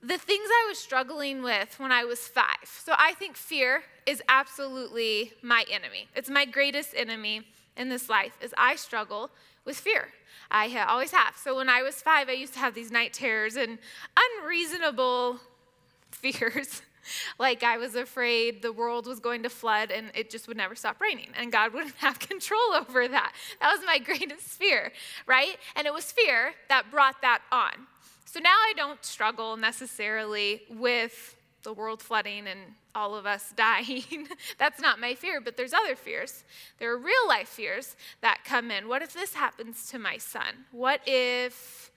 the 0.00 0.18
things 0.18 0.48
I 0.48 0.66
was 0.68 0.78
struggling 0.78 1.42
with 1.42 1.78
when 1.78 1.90
I 1.92 2.04
was 2.04 2.20
five. 2.20 2.64
So 2.64 2.92
I 2.98 3.14
think 3.14 3.36
fear 3.36 3.82
is 4.06 4.20
absolutely 4.28 5.32
my 5.42 5.64
enemy. 5.70 6.08
It's 6.16 6.28
my 6.28 6.44
greatest 6.44 6.94
enemy 6.96 7.42
in 7.76 7.88
this 7.88 8.08
life 8.08 8.36
is 8.40 8.52
I 8.58 8.76
struggle 8.76 9.30
with 9.64 9.76
fear. 9.76 10.08
I 10.50 10.84
always 10.88 11.10
have. 11.12 11.36
So 11.36 11.56
when 11.56 11.68
I 11.68 11.82
was 11.82 11.96
five, 11.96 12.28
I 12.28 12.32
used 12.32 12.52
to 12.54 12.58
have 12.58 12.74
these 12.74 12.90
night 12.90 13.12
terrors 13.12 13.56
and 13.56 13.78
unreasonable 14.16 15.40
fears. 16.10 16.82
like 17.38 17.62
I 17.62 17.78
was 17.78 17.94
afraid 17.94 18.62
the 18.62 18.72
world 18.72 19.06
was 19.06 19.18
going 19.18 19.42
to 19.42 19.50
flood 19.50 19.90
and 19.90 20.10
it 20.14 20.30
just 20.30 20.46
would 20.48 20.56
never 20.56 20.74
stop 20.74 21.00
raining 21.00 21.28
and 21.36 21.50
God 21.50 21.72
wouldn't 21.74 21.96
have 21.96 22.18
control 22.18 22.74
over 22.74 23.08
that. 23.08 23.32
That 23.60 23.72
was 23.72 23.84
my 23.84 23.98
greatest 24.04 24.42
fear, 24.42 24.92
right? 25.26 25.56
And 25.76 25.86
it 25.86 25.92
was 25.92 26.12
fear 26.12 26.52
that 26.68 26.90
brought 26.90 27.20
that 27.22 27.42
on. 27.50 27.72
So 28.24 28.40
now 28.40 28.50
I 28.50 28.72
don't 28.76 29.04
struggle 29.04 29.56
necessarily 29.56 30.62
with 30.70 31.36
the 31.64 31.72
world 31.72 32.02
flooding 32.02 32.46
and 32.46 32.60
all 32.94 33.14
of 33.14 33.26
us 33.26 33.52
dying. 33.56 34.28
That's 34.58 34.80
not 34.80 35.00
my 35.00 35.14
fear, 35.14 35.40
but 35.40 35.56
there's 35.56 35.72
other 35.72 35.96
fears. 35.96 36.44
There 36.78 36.92
are 36.92 36.98
real 36.98 37.28
life 37.28 37.48
fears 37.48 37.96
that 38.20 38.44
come 38.44 38.70
in. 38.70 38.88
What 38.88 39.02
if 39.02 39.12
this 39.12 39.34
happens 39.34 39.88
to 39.90 39.98
my 39.98 40.18
son? 40.18 40.66
What 40.70 41.00
if 41.06 41.90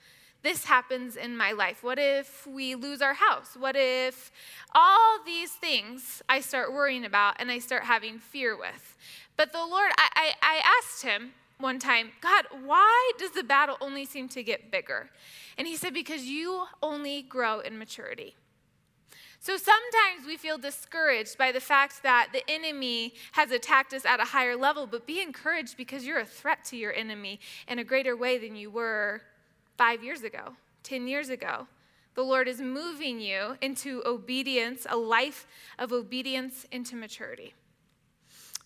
this 0.44 0.66
happens 0.66 1.16
in 1.16 1.36
my 1.36 1.54
life? 1.54 1.84
What 1.84 1.98
if 1.98 2.46
we 2.46 2.76
lose 2.76 3.02
our 3.02 3.16
house? 3.16 3.56
What 3.58 3.76
if 3.76 4.32
all 4.76 5.18
these 5.26 5.52
things 5.52 6.22
I 6.30 6.40
start 6.40 6.72
worrying 6.72 7.04
about 7.04 7.38
and 7.40 7.50
I 7.50 7.60
start 7.60 7.84
having 7.84 8.20
fear 8.20 8.56
with? 8.56 8.96
But 9.38 9.52
the 9.52 9.66
Lord, 9.66 9.92
I, 9.98 10.10
I, 10.16 10.34
I 10.42 10.80
asked 10.80 11.02
him, 11.02 11.34
one 11.58 11.80
time, 11.80 12.12
God, 12.22 12.46
why 12.64 13.12
does 13.18 13.32
the 13.32 13.44
battle 13.44 13.78
only 13.80 14.06
seem 14.06 14.28
to 14.30 14.44
get 14.44 14.72
bigger? 14.72 15.10
And 15.58 15.68
he 15.68 15.78
said, 15.78 15.94
Because 15.94 16.24
you 16.24 16.66
only 16.84 17.22
grow 17.22 17.60
in 17.60 17.80
maturity. 17.80 18.36
So 19.46 19.58
sometimes 19.58 20.26
we 20.26 20.38
feel 20.38 20.58
discouraged 20.58 21.38
by 21.38 21.52
the 21.52 21.60
fact 21.60 22.02
that 22.02 22.30
the 22.34 22.42
enemy 22.50 23.14
has 23.34 23.52
attacked 23.52 23.94
us 23.94 24.04
at 24.04 24.20
a 24.20 24.24
higher 24.24 24.56
level, 24.56 24.88
but 24.88 25.06
be 25.06 25.22
encouraged 25.22 25.78
because 25.78 26.04
you're 26.04 26.18
a 26.18 26.26
threat 26.26 26.66
to 26.66 26.76
your 26.76 26.92
enemy 26.92 27.40
in 27.68 27.78
a 27.78 27.84
greater 27.84 28.18
way 28.18 28.40
than 28.40 28.56
you 28.56 28.72
were 28.72 29.22
five 29.78 30.04
years 30.04 30.24
ago, 30.24 30.56
10 30.82 31.08
years 31.08 31.30
ago. 31.30 31.68
The 32.16 32.24
Lord 32.24 32.48
is 32.48 32.60
moving 32.60 33.20
you 33.20 33.56
into 33.62 34.02
obedience, 34.04 34.88
a 34.90 34.98
life 34.98 35.46
of 35.78 35.94
obedience 35.94 36.66
into 36.72 36.96
maturity. 36.96 37.54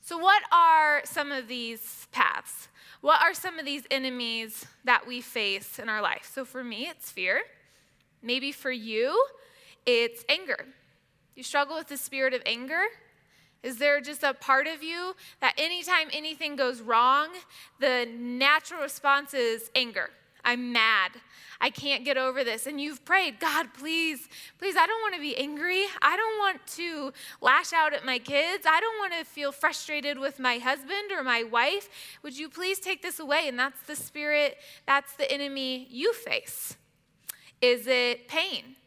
So, 0.02 0.18
what 0.18 0.44
are 0.50 1.02
some 1.04 1.34
of 1.34 1.50
these 1.50 2.08
paths? 2.14 2.70
What 3.02 3.22
are 3.22 3.34
some 3.34 3.60
of 3.60 3.66
these 3.66 3.84
enemies 3.92 4.66
that 4.86 5.06
we 5.06 5.20
face 5.20 5.78
in 5.78 5.90
our 5.90 6.02
life? 6.02 6.32
So, 6.34 6.46
for 6.46 6.64
me, 6.64 6.88
it's 6.88 7.12
fear. 7.12 7.42
Maybe 8.22 8.54
for 8.54 8.72
you, 8.72 9.22
it's 9.90 10.24
anger. 10.30 10.66
You 11.36 11.44
struggle 11.44 11.76
with 11.76 11.88
the 11.88 11.98
spirit 11.98 12.34
of 12.34 12.42
anger? 12.46 12.84
Is 13.64 13.78
there 13.78 14.00
just 14.00 14.24
a 14.24 14.34
part 14.34 14.68
of 14.68 14.84
you 14.84 15.16
that 15.42 15.54
anytime 15.58 16.08
anything 16.14 16.56
goes 16.56 16.80
wrong, 16.82 17.30
the 17.80 18.08
natural 18.18 18.82
response 18.82 19.34
is 19.34 19.70
anger? 19.76 20.10
I'm 20.46 20.72
mad. 20.72 21.12
I 21.60 21.70
can't 21.70 22.06
get 22.06 22.18
over 22.18 22.46
this. 22.46 22.68
And 22.68 22.80
you've 22.80 23.04
prayed, 23.04 23.40
God, 23.40 23.74
please, 23.78 24.30
please, 24.60 24.76
I 24.78 24.88
don't 24.88 25.02
want 25.02 25.16
to 25.16 25.22
be 25.22 25.36
angry. 25.38 25.84
I 26.02 26.16
don't 26.16 26.40
want 26.40 26.66
to 26.76 27.12
lash 27.42 27.74
out 27.74 27.94
at 27.94 28.06
my 28.06 28.18
kids. 28.18 28.66
I 28.66 28.80
don't 28.80 28.98
want 29.00 29.14
to 29.20 29.26
feel 29.26 29.52
frustrated 29.52 30.18
with 30.18 30.40
my 30.40 30.58
husband 30.58 31.12
or 31.12 31.22
my 31.22 31.44
wife. 31.44 31.90
Would 32.24 32.38
you 32.38 32.48
please 32.48 32.80
take 32.80 33.02
this 33.02 33.20
away? 33.20 33.50
And 33.50 33.60
that's 33.60 33.82
the 33.88 33.96
spirit, 33.96 34.58
that's 34.86 35.14
the 35.16 35.30
enemy 35.30 35.88
you 35.90 36.14
face. 36.14 36.78
Is 37.62 37.88
it 37.88 38.30
pain? 38.30 38.78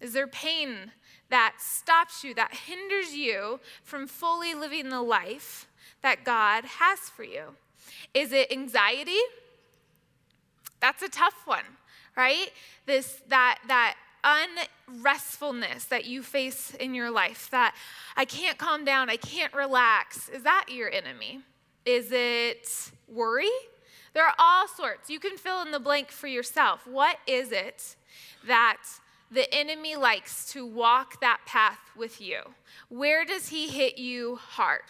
Is 0.00 0.12
there 0.12 0.26
pain 0.26 0.92
that 1.28 1.56
stops 1.58 2.24
you, 2.24 2.34
that 2.34 2.54
hinders 2.66 3.14
you 3.14 3.60
from 3.82 4.06
fully 4.06 4.54
living 4.54 4.88
the 4.88 5.02
life 5.02 5.68
that 6.02 6.24
God 6.24 6.64
has 6.64 6.98
for 7.00 7.24
you? 7.24 7.54
Is 8.14 8.32
it 8.32 8.50
anxiety? 8.50 9.20
That's 10.80 11.02
a 11.02 11.08
tough 11.08 11.46
one, 11.46 11.64
right? 12.16 12.50
This 12.86 13.20
that 13.28 13.58
that 13.68 13.96
unrestfulness 14.24 15.88
that 15.88 16.04
you 16.04 16.22
face 16.22 16.74
in 16.74 16.94
your 16.94 17.10
life, 17.10 17.48
that 17.50 17.74
I 18.16 18.24
can't 18.24 18.58
calm 18.58 18.84
down, 18.84 19.08
I 19.10 19.16
can't 19.16 19.52
relax. 19.54 20.28
Is 20.28 20.42
that 20.42 20.66
your 20.68 20.90
enemy? 20.90 21.40
Is 21.86 22.10
it 22.12 22.90
worry? 23.08 23.50
There 24.12 24.26
are 24.26 24.34
all 24.38 24.66
sorts. 24.68 25.08
You 25.08 25.20
can 25.20 25.36
fill 25.36 25.62
in 25.62 25.70
the 25.70 25.80
blank 25.80 26.10
for 26.10 26.26
yourself. 26.26 26.86
What 26.86 27.18
is 27.26 27.52
it 27.52 27.96
that 28.46 28.78
the 29.30 29.52
enemy 29.54 29.96
likes 29.96 30.52
to 30.52 30.66
walk 30.66 31.20
that 31.20 31.40
path 31.46 31.78
with 31.96 32.20
you. 32.20 32.40
Where 32.88 33.24
does 33.24 33.48
he 33.48 33.68
hit 33.68 33.98
you 33.98 34.36
hard? 34.36 34.82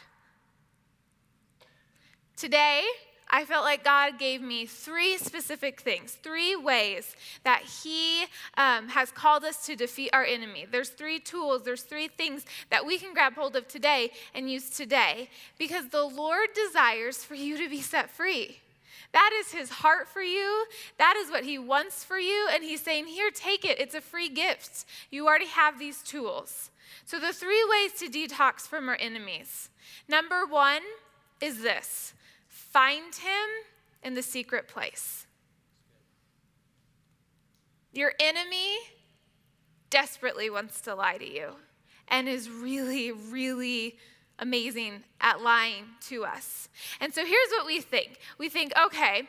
Today, 2.37 2.85
I 3.33 3.45
felt 3.45 3.65
like 3.65 3.85
God 3.85 4.19
gave 4.19 4.43
me 4.43 4.67
three 4.67 5.17
specific 5.17 5.81
things, 5.81 6.13
three 6.13 6.57
ways 6.57 7.15
that 7.45 7.63
He 7.63 8.25
um, 8.57 8.89
has 8.89 9.13
called 9.13 9.45
us 9.45 9.65
to 9.67 9.77
defeat 9.77 10.11
our 10.13 10.25
enemy. 10.25 10.67
There's 10.71 10.89
three 10.89 11.21
tools, 11.21 11.63
there's 11.63 11.83
three 11.83 12.09
things 12.09 12.45
that 12.71 12.85
we 12.85 12.99
can 12.99 13.15
grab 13.15 13.35
hold 13.35 13.55
of 13.55 13.69
today 13.69 14.11
and 14.35 14.51
use 14.51 14.71
today 14.71 15.31
because 15.59 15.89
the 15.89 16.03
Lord 16.03 16.49
desires 16.55 17.23
for 17.23 17.35
you 17.35 17.57
to 17.59 17.69
be 17.69 17.81
set 17.81 18.11
free. 18.11 18.59
That 19.13 19.31
is 19.41 19.53
his 19.53 19.71
heart 19.71 20.09
for 20.09 20.23
you. 20.23 20.67
That 20.99 21.17
is 21.17 21.31
what 21.31 21.45
he 21.45 21.59
wants 21.59 22.05
for 22.05 22.19
you. 22.19 22.49
And 22.53 22.63
he's 22.63 22.81
saying, 22.81 23.07
Here, 23.07 23.31
take 23.31 23.65
it. 23.65 23.81
It's 23.81 23.95
a 23.95 24.01
free 24.01 24.29
gift. 24.29 24.85
You 25.11 25.27
already 25.27 25.47
have 25.47 25.79
these 25.79 26.03
tools. 26.03 26.71
So, 27.05 27.19
the 27.19 27.33
three 27.33 27.65
ways 27.69 27.93
to 28.01 28.09
detox 28.09 28.61
from 28.69 28.89
our 28.89 28.97
enemies 29.01 29.69
number 30.09 30.47
one 30.47 30.83
is 31.41 31.63
this 31.63 32.15
find 32.49 33.15
him 33.15 33.49
in 34.03 34.15
the 34.15 34.23
secret 34.23 34.69
place. 34.69 35.27
Your 37.93 38.13
enemy 38.21 38.77
desperately 39.89 40.49
wants 40.49 40.81
to 40.83 40.95
lie 40.95 41.19
to 41.19 41.29
you 41.29 41.51
and 42.09 42.29
is 42.29 42.49
really, 42.49 43.11
really 43.11 43.99
amazing 44.41 45.05
at 45.21 45.41
lying 45.43 45.85
to 46.09 46.25
us. 46.25 46.69
And 47.01 47.15
so 47.15 47.25
here's 47.25 47.51
what 47.51 47.67
we 47.67 47.81
think 47.81 48.19
we 48.39 48.49
think, 48.49 48.73
okay, 48.87 49.29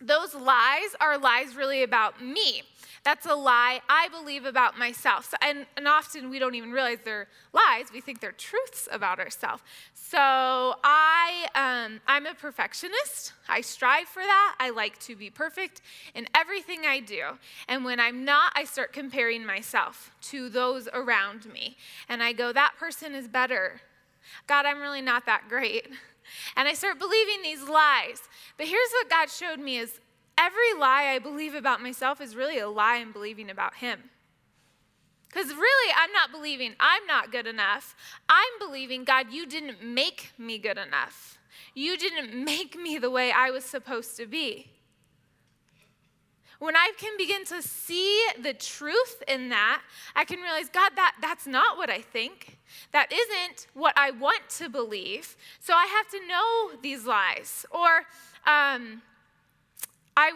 those 0.00 0.34
lies 0.34 0.96
are 1.00 1.18
lies 1.18 1.54
really 1.54 1.82
about 1.82 2.22
me. 2.22 2.62
That's 3.04 3.26
a 3.26 3.34
lie 3.34 3.80
I 3.88 4.08
believe 4.08 4.44
about 4.44 4.78
myself. 4.78 5.30
So, 5.30 5.36
and, 5.42 5.66
and 5.76 5.88
often 5.88 6.30
we 6.30 6.38
don't 6.38 6.54
even 6.54 6.70
realize 6.70 6.98
they're 7.04 7.26
lies. 7.52 7.86
We 7.92 8.00
think 8.00 8.20
they're 8.20 8.30
truths 8.30 8.88
about 8.92 9.18
ourselves. 9.18 9.62
So 9.94 10.18
I, 10.20 11.46
um, 11.54 12.00
I'm 12.06 12.26
a 12.26 12.34
perfectionist. 12.34 13.32
I 13.48 13.60
strive 13.60 14.06
for 14.06 14.22
that. 14.22 14.56
I 14.60 14.70
like 14.70 14.98
to 15.00 15.16
be 15.16 15.30
perfect 15.30 15.80
in 16.14 16.28
everything 16.34 16.82
I 16.86 17.00
do. 17.00 17.22
And 17.66 17.84
when 17.84 17.98
I'm 17.98 18.24
not, 18.24 18.52
I 18.54 18.64
start 18.64 18.92
comparing 18.92 19.44
myself 19.44 20.12
to 20.22 20.48
those 20.48 20.88
around 20.92 21.52
me. 21.52 21.76
And 22.08 22.22
I 22.22 22.32
go, 22.32 22.52
that 22.52 22.74
person 22.78 23.14
is 23.14 23.26
better 23.26 23.80
God, 24.46 24.66
I'm 24.66 24.80
really 24.80 25.02
not 25.02 25.26
that 25.26 25.48
great. 25.48 25.88
And 26.56 26.68
I 26.68 26.72
start 26.72 27.00
believing 27.00 27.42
these 27.42 27.68
lies. 27.68 28.22
But 28.56 28.68
here's 28.68 28.90
what 28.92 29.10
God 29.10 29.28
showed 29.28 29.58
me 29.58 29.76
is 29.76 29.98
every 30.38 30.72
lie 30.78 31.10
I 31.12 31.18
believe 31.18 31.52
about 31.52 31.82
myself 31.82 32.20
is 32.20 32.36
really 32.36 32.58
a 32.58 32.68
lie 32.68 32.98
I'm 32.98 33.12
believing 33.12 33.50
about 33.50 33.74
him. 33.74 33.98
Because 35.28 35.48
really, 35.48 35.94
I'm 35.96 36.12
not 36.12 36.30
believing 36.30 36.74
I'm 36.78 37.04
not 37.06 37.32
good 37.32 37.46
enough. 37.46 37.96
I'm 38.28 38.58
believing, 38.60 39.04
God, 39.04 39.32
you 39.32 39.46
didn't 39.46 39.82
make 39.82 40.30
me 40.38 40.58
good 40.58 40.78
enough. 40.78 41.38
You 41.74 41.98
didn't 41.98 42.32
make 42.44 42.76
me 42.76 42.98
the 42.98 43.10
way 43.10 43.32
I 43.32 43.50
was 43.50 43.64
supposed 43.64 44.16
to 44.18 44.26
be 44.26 44.70
when 46.62 46.76
I 46.76 46.92
can 46.96 47.16
begin 47.18 47.44
to 47.46 47.60
see 47.60 48.24
the 48.40 48.54
truth 48.54 49.20
in 49.26 49.48
that, 49.48 49.82
I 50.14 50.24
can 50.24 50.38
realize, 50.38 50.68
God, 50.68 50.92
that, 50.94 51.16
that's 51.20 51.44
not 51.44 51.76
what 51.76 51.90
I 51.90 52.00
think. 52.00 52.56
That 52.92 53.12
isn't 53.12 53.66
what 53.74 53.94
I 53.98 54.12
want 54.12 54.48
to 54.58 54.68
believe. 54.68 55.36
So 55.58 55.74
I 55.74 55.86
have 55.86 56.08
to 56.10 56.24
know 56.28 56.80
these 56.80 57.04
lies. 57.04 57.66
Or 57.72 57.96
um, 58.46 59.02
I, 60.16 60.30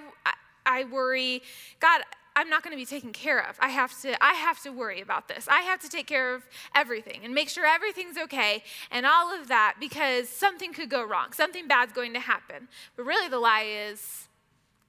I 0.66 0.82
worry, 0.90 1.42
God, 1.78 2.00
I'm 2.34 2.50
not 2.50 2.64
going 2.64 2.72
to 2.72 2.76
be 2.76 2.86
taken 2.86 3.12
care 3.12 3.48
of. 3.48 3.56
I 3.60 3.68
have 3.68 3.98
to 4.02 4.22
I 4.22 4.34
have 4.34 4.60
to 4.64 4.70
worry 4.70 5.00
about 5.00 5.28
this. 5.28 5.46
I 5.48 5.60
have 5.60 5.80
to 5.82 5.88
take 5.88 6.08
care 6.08 6.34
of 6.34 6.42
everything 6.74 7.20
and 7.22 7.32
make 7.34 7.48
sure 7.48 7.64
everything's 7.64 8.18
okay 8.18 8.64
and 8.90 9.06
all 9.06 9.32
of 9.32 9.46
that 9.46 9.76
because 9.78 10.28
something 10.28 10.72
could 10.72 10.90
go 10.90 11.06
wrong. 11.06 11.32
Something 11.32 11.68
bad's 11.68 11.92
going 11.92 12.12
to 12.14 12.20
happen. 12.20 12.66
But 12.96 13.06
really 13.06 13.28
the 13.28 13.38
lie 13.38 13.66
is 13.90 14.26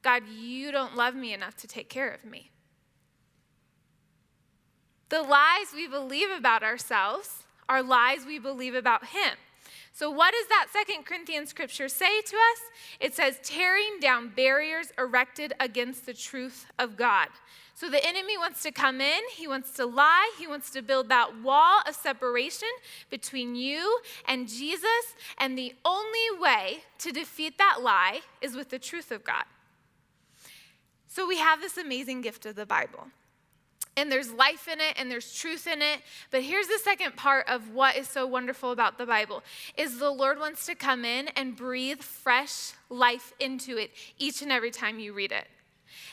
God, 0.01 0.23
you 0.27 0.71
don't 0.71 0.95
love 0.95 1.15
me 1.15 1.33
enough 1.33 1.55
to 1.57 1.67
take 1.67 1.89
care 1.89 2.09
of 2.09 2.23
me. 2.29 2.51
The 5.09 5.21
lies 5.21 5.67
we 5.73 5.87
believe 5.87 6.29
about 6.29 6.63
ourselves 6.63 7.43
are 7.69 7.81
lies 7.81 8.25
we 8.25 8.39
believe 8.39 8.75
about 8.75 9.07
Him. 9.07 9.33
So, 9.97 10.11
what 10.11 10.31
does 10.31 10.47
that 10.49 10.67
Second 10.71 11.05
Corinthians 11.05 11.49
scripture 11.49 11.89
say 11.89 12.21
to 12.21 12.35
us? 12.35 12.61
It 12.99 13.15
says, 13.15 13.39
tearing 13.41 13.99
down 13.99 14.31
barriers 14.35 14.91
erected 14.97 15.53
against 15.59 16.05
the 16.05 16.13
truth 16.13 16.67
of 16.77 16.97
God. 16.97 17.29
So, 17.73 17.89
the 17.89 18.05
enemy 18.05 18.37
wants 18.37 18.61
to 18.63 18.71
come 18.71 19.01
in, 19.01 19.21
he 19.35 19.47
wants 19.47 19.71
to 19.71 19.87
lie, 19.87 20.31
he 20.37 20.45
wants 20.45 20.69
to 20.71 20.83
build 20.83 21.09
that 21.09 21.41
wall 21.41 21.81
of 21.87 21.95
separation 21.95 22.67
between 23.09 23.55
you 23.55 23.99
and 24.27 24.47
Jesus. 24.47 25.15
And 25.39 25.57
the 25.57 25.73
only 25.83 26.39
way 26.39 26.83
to 26.99 27.11
defeat 27.11 27.57
that 27.57 27.79
lie 27.81 28.21
is 28.39 28.55
with 28.55 28.69
the 28.69 28.79
truth 28.79 29.11
of 29.11 29.23
God. 29.23 29.45
So 31.17 31.25
we 31.25 31.39
have 31.39 31.61
this 31.61 31.77
amazing 31.77 32.21
gift 32.21 32.45
of 32.45 32.55
the 32.55 32.67
Bible. 32.67 33.07
And 33.95 34.11
there's 34.11 34.31
life 34.31 34.67
in 34.67 34.79
it 34.79 34.93
and 34.97 35.09
there's 35.09 35.33
truth 35.33 35.65
in 35.65 35.81
it. 35.81 36.01
But 36.29 36.43
here's 36.43 36.67
the 36.67 36.77
second 36.77 37.15
part 37.15 37.49
of 37.49 37.71
what 37.73 37.95
is 37.97 38.07
so 38.07 38.27
wonderful 38.27 38.71
about 38.71 38.99
the 38.99 39.07
Bible 39.07 39.41
is 39.75 39.97
the 39.97 40.11
Lord 40.11 40.39
wants 40.39 40.67
to 40.67 40.75
come 40.75 41.03
in 41.05 41.29
and 41.29 41.55
breathe 41.55 42.01
fresh 42.01 42.73
life 42.91 43.33
into 43.39 43.77
it 43.77 43.89
each 44.19 44.43
and 44.43 44.51
every 44.51 44.69
time 44.69 44.99
you 44.99 45.11
read 45.11 45.31
it. 45.31 45.47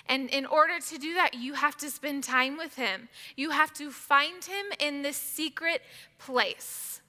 And 0.09 0.31
in 0.31 0.47
order 0.47 0.81
to 0.81 0.97
do 0.97 1.13
that, 1.13 1.35
you 1.35 1.53
have 1.53 1.77
to 1.77 1.91
spend 1.91 2.25
time 2.25 2.57
with 2.57 2.77
him. 2.77 3.11
You 3.37 3.51
have 3.51 3.75
to 3.75 3.91
find 3.91 4.43
him 4.43 4.65
in 4.81 5.03
this 5.03 5.19
secret 5.19 5.83
place. 6.19 7.03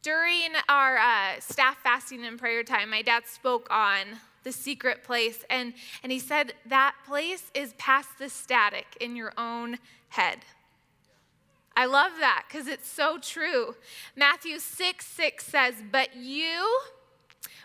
During 0.00 0.52
our 0.66 0.96
uh, 0.96 1.40
staff 1.40 1.76
fasting 1.82 2.24
and 2.24 2.38
prayer 2.38 2.62
time, 2.62 2.88
my 2.88 3.02
dad 3.02 3.26
spoke 3.26 3.68
on 3.70 4.18
the 4.44 4.52
secret 4.52 5.02
place. 5.02 5.44
And, 5.50 5.74
and 6.02 6.12
he 6.12 6.18
said 6.18 6.54
that 6.66 6.94
place 7.06 7.50
is 7.54 7.74
past 7.78 8.10
the 8.18 8.28
static 8.28 8.96
in 9.00 9.16
your 9.16 9.32
own 9.36 9.78
head. 10.10 10.38
I 11.76 11.86
love 11.86 12.12
that 12.20 12.44
because 12.48 12.68
it's 12.68 12.88
so 12.88 13.18
true. 13.18 13.74
Matthew 14.14 14.60
6 14.60 15.04
6 15.04 15.44
says, 15.44 15.74
But 15.90 16.14
you, 16.14 16.80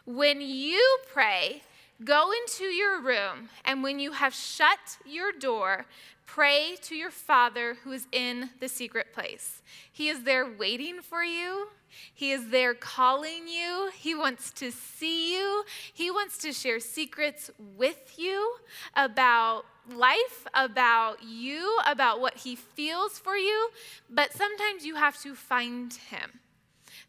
when 0.06 0.42
you 0.42 0.98
pray, 1.14 1.62
Go 2.04 2.32
into 2.32 2.64
your 2.64 3.02
room, 3.02 3.50
and 3.66 3.84
when 3.84 4.00
you 4.00 4.14
have 4.14 4.34
shut 4.34 4.80
your 5.06 5.34
door, 5.34 5.86
pray 6.34 6.76
to 6.84 6.96
your 6.96 7.10
Father 7.10 7.76
who 7.84 7.92
is 7.92 8.06
in 8.12 8.52
the 8.60 8.68
secret 8.68 9.14
place. 9.14 9.62
He 9.92 10.10
is 10.10 10.24
there 10.24 10.48
waiting 10.48 11.02
for 11.02 11.24
you. 11.24 11.70
He 12.14 12.32
is 12.32 12.50
there 12.50 12.76
calling 12.76 13.48
you. 13.48 13.90
He 13.98 14.14
wants 14.14 14.52
to 14.52 14.72
see 14.72 15.34
you. 15.34 15.64
He 15.92 16.12
wants 16.12 16.38
to 16.40 16.54
share 16.54 16.80
secrets 16.80 17.50
with 17.76 18.14
you 18.18 18.58
about 18.96 19.66
life, 19.92 20.46
about 20.54 21.24
you, 21.24 21.80
about 21.88 22.22
what 22.22 22.38
He 22.38 22.56
feels 22.56 23.18
for 23.18 23.36
you. 23.36 23.70
But 24.08 24.32
sometimes 24.32 24.86
you 24.86 24.96
have 24.96 25.20
to 25.24 25.34
find 25.34 25.92
Him. 25.94 26.40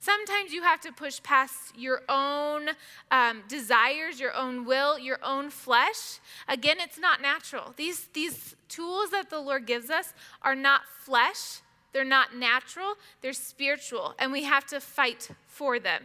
Sometimes 0.02 0.50
you 0.52 0.62
have 0.62 0.80
to 0.80 0.92
push 0.92 1.22
past 1.22 1.76
your 1.76 2.00
own 2.08 2.70
um, 3.10 3.42
desires, 3.48 4.18
your 4.18 4.34
own 4.34 4.64
will, 4.64 4.98
your 4.98 5.18
own 5.22 5.50
flesh. 5.50 6.20
Again, 6.48 6.78
it's 6.80 6.98
not 6.98 7.20
natural. 7.20 7.74
These, 7.76 8.08
these 8.14 8.56
tools 8.70 9.10
that 9.10 9.28
the 9.28 9.38
Lord 9.38 9.66
gives 9.66 9.90
us 9.90 10.14
are 10.40 10.54
not 10.54 10.82
flesh, 11.04 11.60
they're 11.92 12.02
not 12.02 12.34
natural, 12.34 12.94
they're 13.20 13.34
spiritual, 13.34 14.14
and 14.18 14.32
we 14.32 14.44
have 14.44 14.64
to 14.68 14.80
fight 14.80 15.28
for 15.46 15.78
them. 15.78 16.04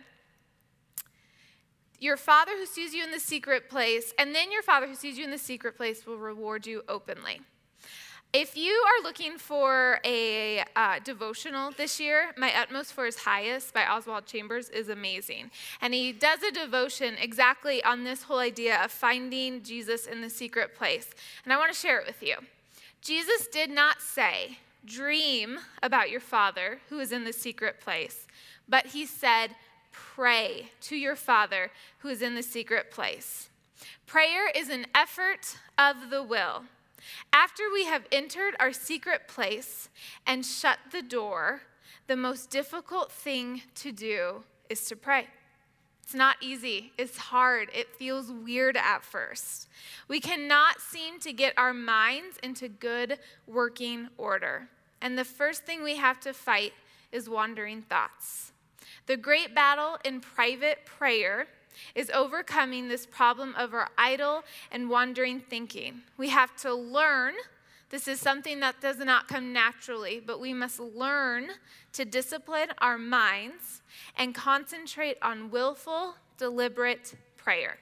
Your 1.98 2.18
Father 2.18 2.52
who 2.58 2.66
sees 2.66 2.94
you 2.94 3.02
in 3.02 3.12
the 3.12 3.20
secret 3.20 3.70
place, 3.70 4.14
and 4.20 4.36
then 4.36 4.52
your 4.52 4.62
Father 4.62 4.88
who 4.88 4.96
sees 4.96 5.18
you 5.18 5.24
in 5.24 5.32
the 5.32 5.38
secret 5.38 5.78
place 5.78 6.06
will 6.06 6.18
reward 6.18 6.68
you 6.68 6.84
openly. 6.90 7.40
If 8.38 8.58
you 8.58 8.74
are 8.74 9.02
looking 9.02 9.38
for 9.38 10.02
a 10.04 10.62
uh, 10.76 11.00
devotional 11.02 11.72
this 11.72 12.02
year, 12.02 12.34
My 12.36 12.54
Utmost 12.54 12.92
for 12.92 13.06
His 13.06 13.16
Highest 13.16 13.74
by 13.74 13.86
Oswald 13.86 14.26
Chambers 14.26 14.68
is 14.68 14.90
amazing. 14.90 15.52
And 15.80 15.94
he 15.94 16.12
does 16.12 16.44
a 16.44 16.52
devotion 16.52 17.16
exactly 17.18 17.82
on 17.86 18.04
this 18.04 18.24
whole 18.24 18.40
idea 18.40 18.84
of 18.84 18.92
finding 18.92 19.64
Jesus 19.64 20.06
in 20.06 20.20
the 20.20 20.30
secret 20.30 20.76
place. 20.76 21.12
And 21.46 21.54
I 21.54 21.58
want 21.58 21.72
to 21.72 21.80
share 21.80 21.98
it 21.98 22.06
with 22.06 22.22
you. 22.22 22.36
Jesus 23.00 23.48
did 23.48 23.70
not 23.70 24.02
say, 24.02 24.58
Dream 24.84 25.60
about 25.82 26.10
your 26.10 26.20
Father 26.20 26.80
who 26.90 27.00
is 27.00 27.14
in 27.14 27.24
the 27.24 27.32
secret 27.32 27.80
place, 27.80 28.28
but 28.68 28.88
he 28.88 29.06
said, 29.06 29.52
Pray 29.94 30.72
to 30.82 30.98
your 30.98 31.16
Father 31.16 31.72
who 32.00 32.10
is 32.10 32.22
in 32.22 32.36
the 32.36 32.44
secret 32.44 32.92
place. 32.92 33.48
Prayer 34.06 34.50
is 34.50 34.68
an 34.68 34.88
effort 34.94 35.56
of 35.78 36.10
the 36.10 36.22
will. 36.22 36.64
After 37.34 37.64
we 37.72 37.86
have 37.86 38.06
entered 38.12 38.56
our 38.60 38.74
secret 38.74 39.28
place 39.28 39.90
and 40.26 40.46
shut 40.46 40.80
the 40.92 41.02
door, 41.02 41.62
the 42.08 42.16
most 42.16 42.50
difficult 42.50 43.12
thing 43.12 43.62
to 43.76 43.92
do 43.92 44.44
is 44.70 44.86
to 44.86 44.96
pray. 44.96 45.28
It's 46.04 46.14
not 46.14 46.38
easy. 46.40 46.92
It's 47.00 47.18
hard. 47.18 47.70
It 47.74 47.96
feels 47.96 48.32
weird 48.32 48.78
at 48.78 49.04
first. 49.04 49.68
We 50.08 50.20
cannot 50.20 50.80
seem 50.80 51.20
to 51.22 51.34
get 51.34 51.58
our 51.58 51.74
minds 51.74 52.38
into 52.44 52.68
good 52.68 53.18
working 53.48 54.10
order. 54.18 54.70
And 55.02 55.18
the 55.18 55.26
first 55.26 55.64
thing 55.64 55.84
we 55.84 55.96
have 55.96 56.20
to 56.22 56.34
fight 56.34 56.74
is 57.12 57.28
wandering 57.28 57.82
thoughts. 57.82 58.52
The 59.08 59.18
great 59.18 59.56
battle 59.56 59.98
in 60.06 60.20
private 60.20 60.86
prayer 60.86 61.48
is 61.94 62.10
overcoming 62.12 62.88
this 62.88 63.06
problem 63.06 63.54
of 63.58 63.74
our 63.74 63.90
idle 63.98 64.44
and 64.72 64.90
wandering 64.90 65.40
thinking. 65.40 66.02
We 66.18 66.30
have 66.30 66.56
to 66.58 66.74
learn. 66.74 67.34
This 67.90 68.08
is 68.08 68.20
something 68.20 68.60
that 68.62 68.82
does 68.82 69.00
not 69.00 69.28
come 69.28 69.54
naturally, 69.54 70.22
but 70.26 70.40
we 70.40 70.54
must 70.54 70.80
learn 70.80 71.48
to 71.94 72.06
discipline 72.06 72.70
our 72.80 72.98
minds 72.98 73.82
and 74.18 74.36
concentrate 74.36 75.18
on 75.22 75.52
willful, 75.52 76.16
deliberate 76.38 77.16
prayer. 77.38 77.78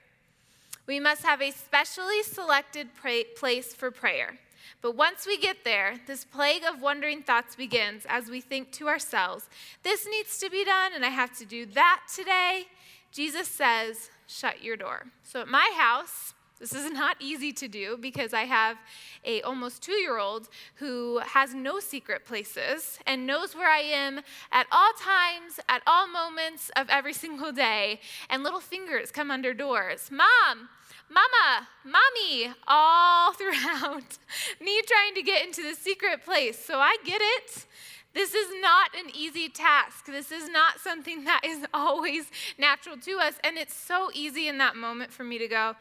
We 0.86 1.00
must 1.00 1.24
have 1.24 1.42
a 1.42 1.52
specially 1.52 2.22
selected 2.24 2.90
pray- 2.94 3.24
place 3.24 3.74
for 3.74 3.90
prayer. 3.90 4.38
But 4.82 4.98
once 4.98 5.26
we 5.26 5.38
get 5.38 5.64
there, 5.64 5.96
this 6.08 6.26
plague 6.26 6.64
of 6.66 6.82
wandering 6.82 7.24
thoughts 7.24 7.56
begins 7.56 8.06
as 8.10 8.30
we 8.30 8.42
think 8.42 8.72
to 8.74 8.90
ourselves, 8.90 9.50
this 9.82 10.06
needs 10.06 10.38
to 10.40 10.50
be 10.50 10.66
done, 10.66 10.92
and 10.94 11.06
I 11.06 11.10
have 11.10 11.38
to 11.38 11.46
do 11.46 11.66
that 11.68 12.02
today, 12.14 12.66
Jesus 13.14 13.48
says, 13.48 14.10
shut 14.28 14.64
your 14.64 14.76
door. 14.76 15.06
So 15.22 15.42
at 15.42 15.48
my 15.48 15.72
house, 15.78 16.34
this 16.60 16.74
is 16.74 16.92
not 16.92 17.18
easy 17.20 17.54
to 17.54 17.68
do 17.68 17.98
because 18.00 18.34
I 18.34 18.44
have 18.44 18.78
a 19.24 19.42
almost 19.44 19.84
2-year-old 19.84 20.50
who 20.76 21.20
has 21.20 21.54
no 21.54 21.80
secret 21.80 22.26
places 22.26 22.98
and 23.06 23.28
knows 23.28 23.56
where 23.56 23.70
I 23.70 23.80
am 23.82 24.22
at 24.52 24.66
all 24.72 24.92
times, 24.94 25.60
at 25.70 25.84
all 25.86 26.08
moments 26.08 26.72
of 26.76 26.88
every 26.90 27.14
single 27.24 27.52
day, 27.52 28.00
and 28.30 28.44
little 28.44 28.60
fingers 28.60 29.12
come 29.12 29.30
under 29.30 29.54
doors. 29.54 30.10
Mom, 30.10 30.70
Mama, 31.10 31.68
Mommy, 31.86 32.52
all 32.68 33.34
throughout 33.34 34.18
me 34.60 34.82
trying 34.88 35.14
to 35.16 35.22
get 35.22 35.46
into 35.46 35.62
the 35.62 35.76
secret 35.76 36.26
place. 36.26 36.58
So 36.58 36.80
I 36.80 36.98
get 37.06 37.22
it. 37.22 37.66
This 38.14 38.34
is 38.34 38.48
not 38.62 38.92
an 38.96 39.10
easy 39.14 39.50
task. 39.50 40.06
This 40.06 40.32
is 40.32 40.48
not 40.50 40.80
something 40.80 41.24
that 41.24 41.42
is 41.44 41.66
always 41.74 42.26
natural 42.58 42.98
to 42.98 43.18
us. 43.20 43.36
And 43.44 43.58
it's 43.58 43.74
so 43.74 44.10
easy 44.14 44.48
in 44.48 44.58
that 44.60 44.76
moment 44.76 45.12
for 45.12 45.24
me 45.24 45.38
to 45.40 45.48
go, 45.48 45.76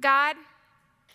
God, 0.00 0.36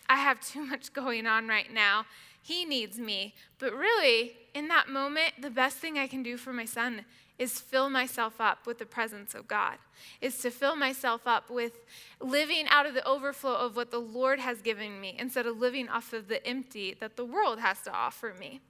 I 0.08 0.16
have 0.16 0.40
too 0.40 0.64
much 0.64 0.92
going 0.92 1.26
on 1.26 1.48
right 1.48 1.72
now. 1.72 2.06
He 2.42 2.64
needs 2.64 2.98
me. 2.98 3.34
But 3.58 3.74
really, 3.74 4.36
in 4.54 4.68
that 4.68 4.88
moment, 4.88 5.32
the 5.40 5.50
best 5.50 5.78
thing 5.78 5.98
I 5.98 6.06
can 6.06 6.22
do 6.22 6.36
for 6.36 6.52
my 6.52 6.64
son 6.64 7.04
is 7.38 7.60
fill 7.60 7.90
myself 7.90 8.40
up 8.40 8.66
with 8.66 8.78
the 8.78 8.86
presence 8.86 9.34
of 9.34 9.46
God, 9.46 9.76
is 10.20 10.38
to 10.38 10.50
fill 10.50 10.76
myself 10.76 11.26
up 11.26 11.50
with 11.50 11.72
living 12.20 12.66
out 12.70 12.86
of 12.86 12.94
the 12.94 13.06
overflow 13.06 13.54
of 13.54 13.76
what 13.76 13.90
the 13.90 13.98
Lord 13.98 14.40
has 14.40 14.62
given 14.62 15.00
me 15.00 15.14
instead 15.18 15.44
of 15.44 15.58
living 15.58 15.88
off 15.88 16.12
of 16.12 16.28
the 16.28 16.46
empty 16.46 16.96
that 16.98 17.16
the 17.16 17.24
world 17.26 17.58
has 17.58 17.82
to 17.82 17.92
offer 17.92 18.34
me. 18.38 18.60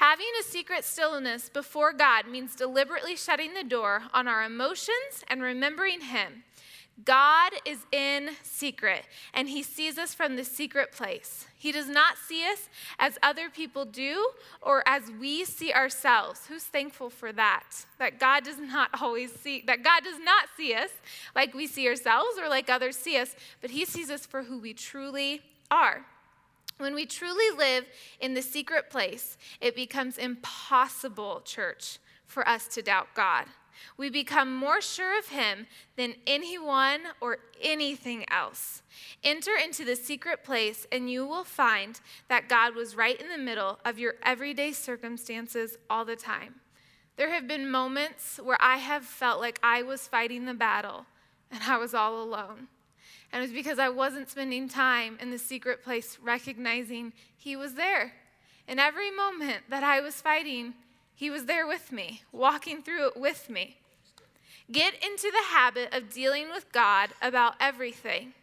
Having 0.00 0.28
a 0.40 0.42
secret 0.42 0.82
stillness 0.82 1.50
before 1.50 1.92
God 1.92 2.26
means 2.26 2.56
deliberately 2.56 3.16
shutting 3.16 3.52
the 3.52 3.62
door 3.62 4.04
on 4.14 4.26
our 4.26 4.42
emotions 4.42 5.22
and 5.28 5.42
remembering 5.42 6.00
Him. 6.00 6.44
God 7.04 7.52
is 7.66 7.80
in 7.92 8.30
secret, 8.42 9.04
and 9.34 9.50
He 9.50 9.62
sees 9.62 9.98
us 9.98 10.14
from 10.14 10.36
the 10.36 10.44
secret 10.44 10.92
place. 10.92 11.44
He 11.54 11.70
does 11.70 11.86
not 11.86 12.16
see 12.16 12.46
us 12.50 12.70
as 12.98 13.18
other 13.22 13.50
people 13.50 13.84
do 13.84 14.30
or 14.62 14.82
as 14.86 15.02
we 15.20 15.44
see 15.44 15.70
ourselves. 15.70 16.46
Who's 16.46 16.64
thankful 16.64 17.10
for 17.10 17.30
that? 17.32 17.84
That 17.98 18.18
God 18.18 18.44
does 18.44 18.58
not 18.58 19.02
always 19.02 19.38
see, 19.38 19.62
that 19.66 19.84
God 19.84 20.02
does 20.02 20.18
not 20.18 20.46
see 20.56 20.72
us 20.72 20.92
like 21.36 21.52
we 21.52 21.66
see 21.66 21.86
ourselves 21.86 22.38
or 22.42 22.48
like 22.48 22.70
others 22.70 22.96
see 22.96 23.18
us, 23.18 23.36
but 23.60 23.70
He 23.70 23.84
sees 23.84 24.10
us 24.10 24.24
for 24.24 24.44
who 24.44 24.60
we 24.60 24.72
truly 24.72 25.42
are. 25.70 26.06
When 26.80 26.94
we 26.94 27.04
truly 27.04 27.54
live 27.58 27.84
in 28.20 28.32
the 28.32 28.40
secret 28.40 28.88
place, 28.88 29.36
it 29.60 29.76
becomes 29.76 30.16
impossible, 30.16 31.42
church, 31.44 31.98
for 32.26 32.48
us 32.48 32.66
to 32.68 32.80
doubt 32.80 33.08
God. 33.14 33.44
We 33.98 34.08
become 34.08 34.56
more 34.56 34.80
sure 34.80 35.18
of 35.18 35.28
Him 35.28 35.66
than 35.96 36.14
anyone 36.26 37.00
or 37.20 37.38
anything 37.60 38.24
else. 38.30 38.80
Enter 39.22 39.52
into 39.62 39.84
the 39.84 39.94
secret 39.94 40.42
place, 40.42 40.86
and 40.90 41.10
you 41.10 41.26
will 41.26 41.44
find 41.44 42.00
that 42.28 42.48
God 42.48 42.74
was 42.74 42.96
right 42.96 43.20
in 43.20 43.28
the 43.28 43.36
middle 43.36 43.78
of 43.84 43.98
your 43.98 44.14
everyday 44.22 44.72
circumstances 44.72 45.76
all 45.90 46.06
the 46.06 46.16
time. 46.16 46.54
There 47.16 47.30
have 47.30 47.46
been 47.46 47.70
moments 47.70 48.40
where 48.42 48.58
I 48.58 48.78
have 48.78 49.04
felt 49.04 49.38
like 49.38 49.60
I 49.62 49.82
was 49.82 50.08
fighting 50.08 50.46
the 50.46 50.54
battle 50.54 51.04
and 51.50 51.62
I 51.64 51.76
was 51.76 51.92
all 51.92 52.22
alone. 52.22 52.68
And 53.32 53.42
it 53.42 53.46
was 53.46 53.52
because 53.52 53.78
I 53.78 53.88
wasn't 53.88 54.28
spending 54.28 54.68
time 54.68 55.18
in 55.20 55.30
the 55.30 55.38
secret 55.38 55.84
place 55.84 56.18
recognizing 56.22 57.12
He 57.36 57.56
was 57.56 57.74
there. 57.74 58.12
In 58.66 58.78
every 58.78 59.10
moment 59.10 59.64
that 59.68 59.84
I 59.84 60.00
was 60.00 60.20
fighting, 60.20 60.74
He 61.14 61.30
was 61.30 61.44
there 61.44 61.66
with 61.66 61.92
me, 61.92 62.22
walking 62.32 62.82
through 62.82 63.08
it 63.08 63.16
with 63.16 63.48
me. 63.48 63.76
Get 64.70 64.94
into 64.94 65.30
the 65.30 65.54
habit 65.54 65.92
of 65.92 66.10
dealing 66.10 66.50
with 66.50 66.72
God 66.72 67.10
about 67.20 67.54
everything. 67.60 68.34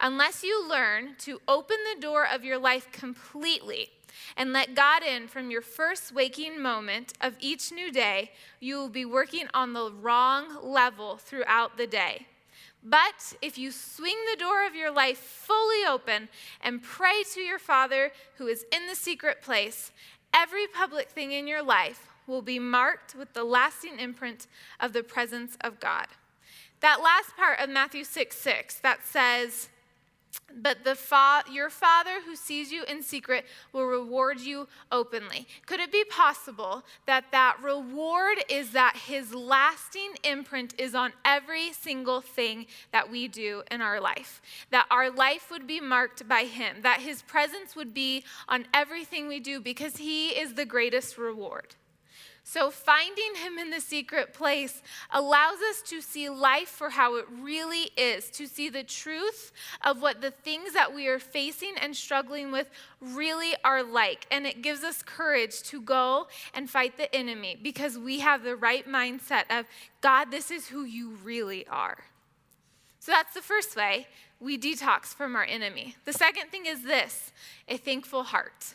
Unless 0.00 0.42
you 0.42 0.68
learn 0.68 1.14
to 1.20 1.40
open 1.46 1.76
the 1.94 2.00
door 2.00 2.26
of 2.26 2.44
your 2.44 2.58
life 2.58 2.90
completely 2.92 3.90
and 4.36 4.52
let 4.52 4.74
God 4.74 5.02
in 5.02 5.28
from 5.28 5.50
your 5.50 5.62
first 5.62 6.12
waking 6.12 6.60
moment 6.60 7.12
of 7.20 7.36
each 7.40 7.72
new 7.72 7.90
day, 7.90 8.32
you 8.60 8.76
will 8.76 8.88
be 8.88 9.04
working 9.04 9.46
on 9.54 9.72
the 9.72 9.92
wrong 9.92 10.58
level 10.62 11.16
throughout 11.16 11.76
the 11.76 11.86
day. 11.86 12.26
But 12.82 13.34
if 13.40 13.56
you 13.56 13.70
swing 13.70 14.16
the 14.30 14.38
door 14.38 14.66
of 14.66 14.74
your 14.74 14.90
life 14.90 15.18
fully 15.18 15.86
open 15.88 16.28
and 16.60 16.82
pray 16.82 17.22
to 17.34 17.40
your 17.40 17.58
Father 17.58 18.10
who 18.36 18.48
is 18.48 18.64
in 18.72 18.86
the 18.86 18.96
secret 18.96 19.40
place, 19.40 19.92
every 20.34 20.66
public 20.66 21.10
thing 21.10 21.32
in 21.32 21.46
your 21.46 21.62
life 21.62 22.08
will 22.26 22.42
be 22.42 22.58
marked 22.58 23.14
with 23.14 23.32
the 23.34 23.44
lasting 23.44 23.98
imprint 23.98 24.46
of 24.80 24.92
the 24.92 25.02
presence 25.02 25.56
of 25.60 25.78
God. 25.78 26.06
That 26.80 27.02
last 27.02 27.36
part 27.36 27.60
of 27.60 27.70
Matthew 27.70 28.02
6 28.02 28.36
6 28.36 28.74
that 28.80 29.06
says, 29.06 29.68
but 30.62 30.84
the 30.84 30.94
fa- 30.94 31.44
your 31.50 31.70
father 31.70 32.20
who 32.24 32.36
sees 32.36 32.70
you 32.72 32.84
in 32.84 33.02
secret 33.02 33.44
will 33.72 33.86
reward 33.86 34.40
you 34.40 34.68
openly. 34.90 35.46
Could 35.66 35.80
it 35.80 35.92
be 35.92 36.04
possible 36.04 36.84
that 37.06 37.32
that 37.32 37.56
reward 37.62 38.38
is 38.48 38.72
that 38.72 38.96
his 39.06 39.34
lasting 39.34 40.12
imprint 40.22 40.74
is 40.78 40.94
on 40.94 41.12
every 41.24 41.72
single 41.72 42.20
thing 42.20 42.66
that 42.92 43.10
we 43.10 43.28
do 43.28 43.62
in 43.70 43.80
our 43.80 44.00
life? 44.00 44.40
That 44.70 44.86
our 44.90 45.10
life 45.10 45.50
would 45.50 45.66
be 45.66 45.80
marked 45.80 46.28
by 46.28 46.44
him. 46.44 46.82
That 46.82 47.00
his 47.00 47.22
presence 47.22 47.74
would 47.74 47.94
be 47.94 48.24
on 48.48 48.66
everything 48.74 49.28
we 49.28 49.40
do 49.40 49.60
because 49.60 49.96
he 49.96 50.28
is 50.28 50.54
the 50.54 50.66
greatest 50.66 51.18
reward 51.18 51.74
so, 52.52 52.70
finding 52.70 53.34
Him 53.36 53.56
in 53.56 53.70
the 53.70 53.80
secret 53.80 54.34
place 54.34 54.82
allows 55.10 55.56
us 55.70 55.80
to 55.86 56.02
see 56.02 56.28
life 56.28 56.68
for 56.68 56.90
how 56.90 57.16
it 57.16 57.24
really 57.40 57.88
is, 57.96 58.28
to 58.32 58.46
see 58.46 58.68
the 58.68 58.84
truth 58.84 59.52
of 59.80 60.02
what 60.02 60.20
the 60.20 60.32
things 60.32 60.74
that 60.74 60.94
we 60.94 61.08
are 61.08 61.18
facing 61.18 61.72
and 61.80 61.96
struggling 61.96 62.52
with 62.52 62.68
really 63.00 63.54
are 63.64 63.82
like. 63.82 64.26
And 64.30 64.46
it 64.46 64.60
gives 64.60 64.84
us 64.84 65.02
courage 65.02 65.62
to 65.62 65.80
go 65.80 66.26
and 66.52 66.68
fight 66.68 66.98
the 66.98 67.14
enemy 67.16 67.58
because 67.62 67.96
we 67.96 68.20
have 68.20 68.42
the 68.42 68.54
right 68.54 68.86
mindset 68.86 69.44
of, 69.48 69.64
God, 70.02 70.30
this 70.30 70.50
is 70.50 70.68
who 70.68 70.84
you 70.84 71.16
really 71.24 71.66
are. 71.68 72.04
So, 73.00 73.12
that's 73.12 73.32
the 73.32 73.40
first 73.40 73.76
way 73.76 74.08
we 74.40 74.58
detox 74.58 75.06
from 75.06 75.36
our 75.36 75.44
enemy. 75.44 75.96
The 76.04 76.12
second 76.12 76.50
thing 76.50 76.66
is 76.66 76.82
this 76.82 77.32
a 77.66 77.78
thankful 77.78 78.24
heart. 78.24 78.74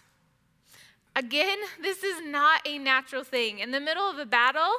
Again, 1.17 1.57
this 1.81 2.03
is 2.03 2.21
not 2.23 2.61
a 2.63 2.77
natural 2.77 3.23
thing. 3.23 3.57
In 3.57 3.71
the 3.71 3.79
middle 3.79 4.07
of 4.07 4.19
a 4.19 4.25
battle, 4.25 4.71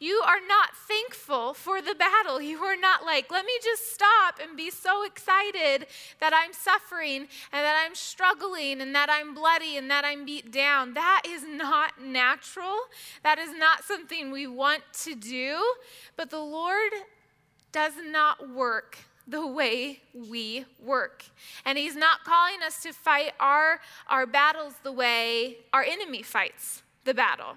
you 0.00 0.22
are 0.26 0.40
not 0.48 0.74
thankful 0.74 1.52
for 1.52 1.82
the 1.82 1.94
battle. 1.94 2.40
You 2.40 2.60
are 2.60 2.78
not 2.78 3.04
like, 3.04 3.30
let 3.30 3.44
me 3.44 3.52
just 3.62 3.92
stop 3.92 4.40
and 4.42 4.56
be 4.56 4.70
so 4.70 5.04
excited 5.04 5.86
that 6.18 6.32
I'm 6.32 6.54
suffering 6.54 7.28
and 7.52 7.62
that 7.62 7.84
I'm 7.84 7.94
struggling 7.94 8.80
and 8.80 8.94
that 8.94 9.10
I'm 9.10 9.34
bloody 9.34 9.76
and 9.76 9.90
that 9.90 10.02
I'm 10.02 10.24
beat 10.24 10.50
down. 10.50 10.94
That 10.94 11.24
is 11.28 11.44
not 11.46 12.02
natural. 12.02 12.74
That 13.22 13.38
is 13.38 13.54
not 13.54 13.84
something 13.84 14.30
we 14.30 14.46
want 14.46 14.84
to 15.02 15.14
do. 15.14 15.62
But 16.16 16.30
the 16.30 16.40
Lord 16.40 16.92
does 17.70 17.92
not 18.02 18.48
work 18.48 18.96
the 19.26 19.46
way 19.46 20.00
we 20.14 20.64
work. 20.84 21.24
And 21.64 21.78
he's 21.78 21.96
not 21.96 22.24
calling 22.24 22.62
us 22.64 22.82
to 22.82 22.92
fight 22.92 23.32
our, 23.40 23.80
our 24.08 24.26
battles 24.26 24.74
the 24.82 24.92
way 24.92 25.58
our 25.72 25.82
enemy 25.82 26.22
fights 26.22 26.82
the 27.04 27.14
battle. 27.14 27.56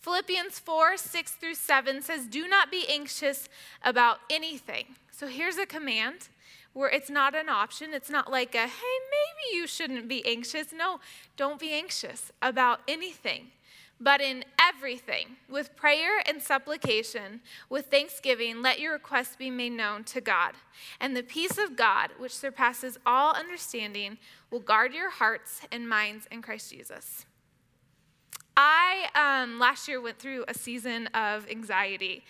Philippians 0.00 0.58
4 0.58 0.96
6 0.98 1.32
through 1.32 1.54
7 1.54 2.02
says, 2.02 2.26
Do 2.26 2.46
not 2.46 2.70
be 2.70 2.84
anxious 2.88 3.48
about 3.82 4.18
anything. 4.28 4.96
So 5.10 5.26
here's 5.26 5.56
a 5.56 5.64
command 5.64 6.28
where 6.74 6.90
it's 6.90 7.08
not 7.08 7.34
an 7.34 7.48
option. 7.48 7.94
It's 7.94 8.10
not 8.10 8.30
like 8.30 8.54
a, 8.54 8.66
hey, 8.66 8.66
maybe 8.66 9.56
you 9.56 9.66
shouldn't 9.66 10.08
be 10.08 10.26
anxious. 10.26 10.72
No, 10.74 11.00
don't 11.36 11.58
be 11.58 11.72
anxious 11.72 12.32
about 12.42 12.80
anything. 12.86 13.52
But 14.00 14.20
in 14.20 14.44
everything, 14.60 15.36
with 15.48 15.76
prayer 15.76 16.22
and 16.26 16.42
supplication, 16.42 17.40
with 17.70 17.86
thanksgiving, 17.86 18.60
let 18.60 18.80
your 18.80 18.92
requests 18.92 19.36
be 19.36 19.50
made 19.50 19.72
known 19.72 20.04
to 20.04 20.20
God. 20.20 20.54
And 21.00 21.16
the 21.16 21.22
peace 21.22 21.58
of 21.58 21.76
God, 21.76 22.10
which 22.18 22.34
surpasses 22.34 22.98
all 23.06 23.34
understanding, 23.34 24.18
will 24.50 24.60
guard 24.60 24.92
your 24.92 25.10
hearts 25.10 25.60
and 25.70 25.88
minds 25.88 26.26
in 26.30 26.42
Christ 26.42 26.72
Jesus. 26.72 27.24
I 28.56 29.08
um, 29.14 29.58
last 29.58 29.88
year 29.88 30.00
went 30.00 30.18
through 30.18 30.44
a 30.48 30.54
season 30.54 31.06
of 31.08 31.48
anxiety. 31.48 32.24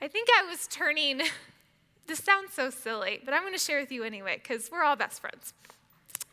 I 0.00 0.08
think 0.08 0.28
I 0.38 0.48
was 0.48 0.66
turning, 0.68 1.20
this 2.06 2.18
sounds 2.18 2.54
so 2.54 2.70
silly, 2.70 3.20
but 3.24 3.34
I'm 3.34 3.42
going 3.42 3.52
to 3.52 3.58
share 3.58 3.80
with 3.80 3.92
you 3.92 4.04
anyway 4.04 4.40
because 4.42 4.70
we're 4.70 4.82
all 4.82 4.96
best 4.96 5.20
friends. 5.20 5.52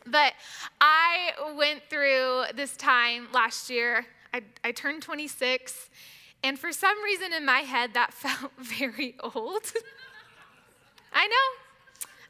But 0.06 0.32
I 0.80 1.32
went 1.56 1.82
through 1.90 2.44
this 2.54 2.76
time 2.76 3.28
last 3.32 3.68
year 3.68 4.06
I, 4.38 4.68
I 4.68 4.72
turned 4.72 5.02
26, 5.02 5.90
and 6.42 6.58
for 6.58 6.72
some 6.72 7.02
reason 7.02 7.32
in 7.32 7.44
my 7.44 7.60
head, 7.60 7.94
that 7.94 8.12
felt 8.14 8.52
very 8.58 9.16
old. 9.20 9.72
I 11.12 11.26
know. 11.26 11.64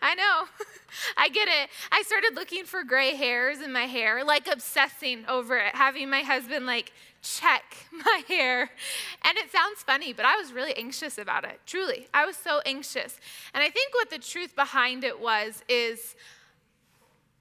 I 0.00 0.14
know. 0.14 0.44
I 1.16 1.28
get 1.28 1.48
it. 1.48 1.70
I 1.90 2.02
started 2.02 2.34
looking 2.34 2.64
for 2.64 2.84
gray 2.84 3.14
hairs 3.14 3.60
in 3.60 3.72
my 3.72 3.84
hair, 3.84 4.24
like 4.24 4.46
obsessing 4.46 5.24
over 5.28 5.56
it, 5.56 5.74
having 5.74 6.08
my 6.08 6.20
husband 6.20 6.66
like 6.66 6.92
check 7.20 7.64
my 7.92 8.22
hair. 8.28 8.70
And 9.24 9.36
it 9.38 9.50
sounds 9.50 9.82
funny, 9.84 10.12
but 10.12 10.24
I 10.24 10.36
was 10.36 10.52
really 10.52 10.76
anxious 10.76 11.18
about 11.18 11.44
it. 11.44 11.60
Truly. 11.66 12.06
I 12.14 12.24
was 12.24 12.36
so 12.36 12.60
anxious. 12.64 13.18
And 13.52 13.62
I 13.62 13.70
think 13.70 13.92
what 13.94 14.10
the 14.10 14.18
truth 14.18 14.54
behind 14.54 15.04
it 15.04 15.20
was 15.20 15.62
is 15.68 16.14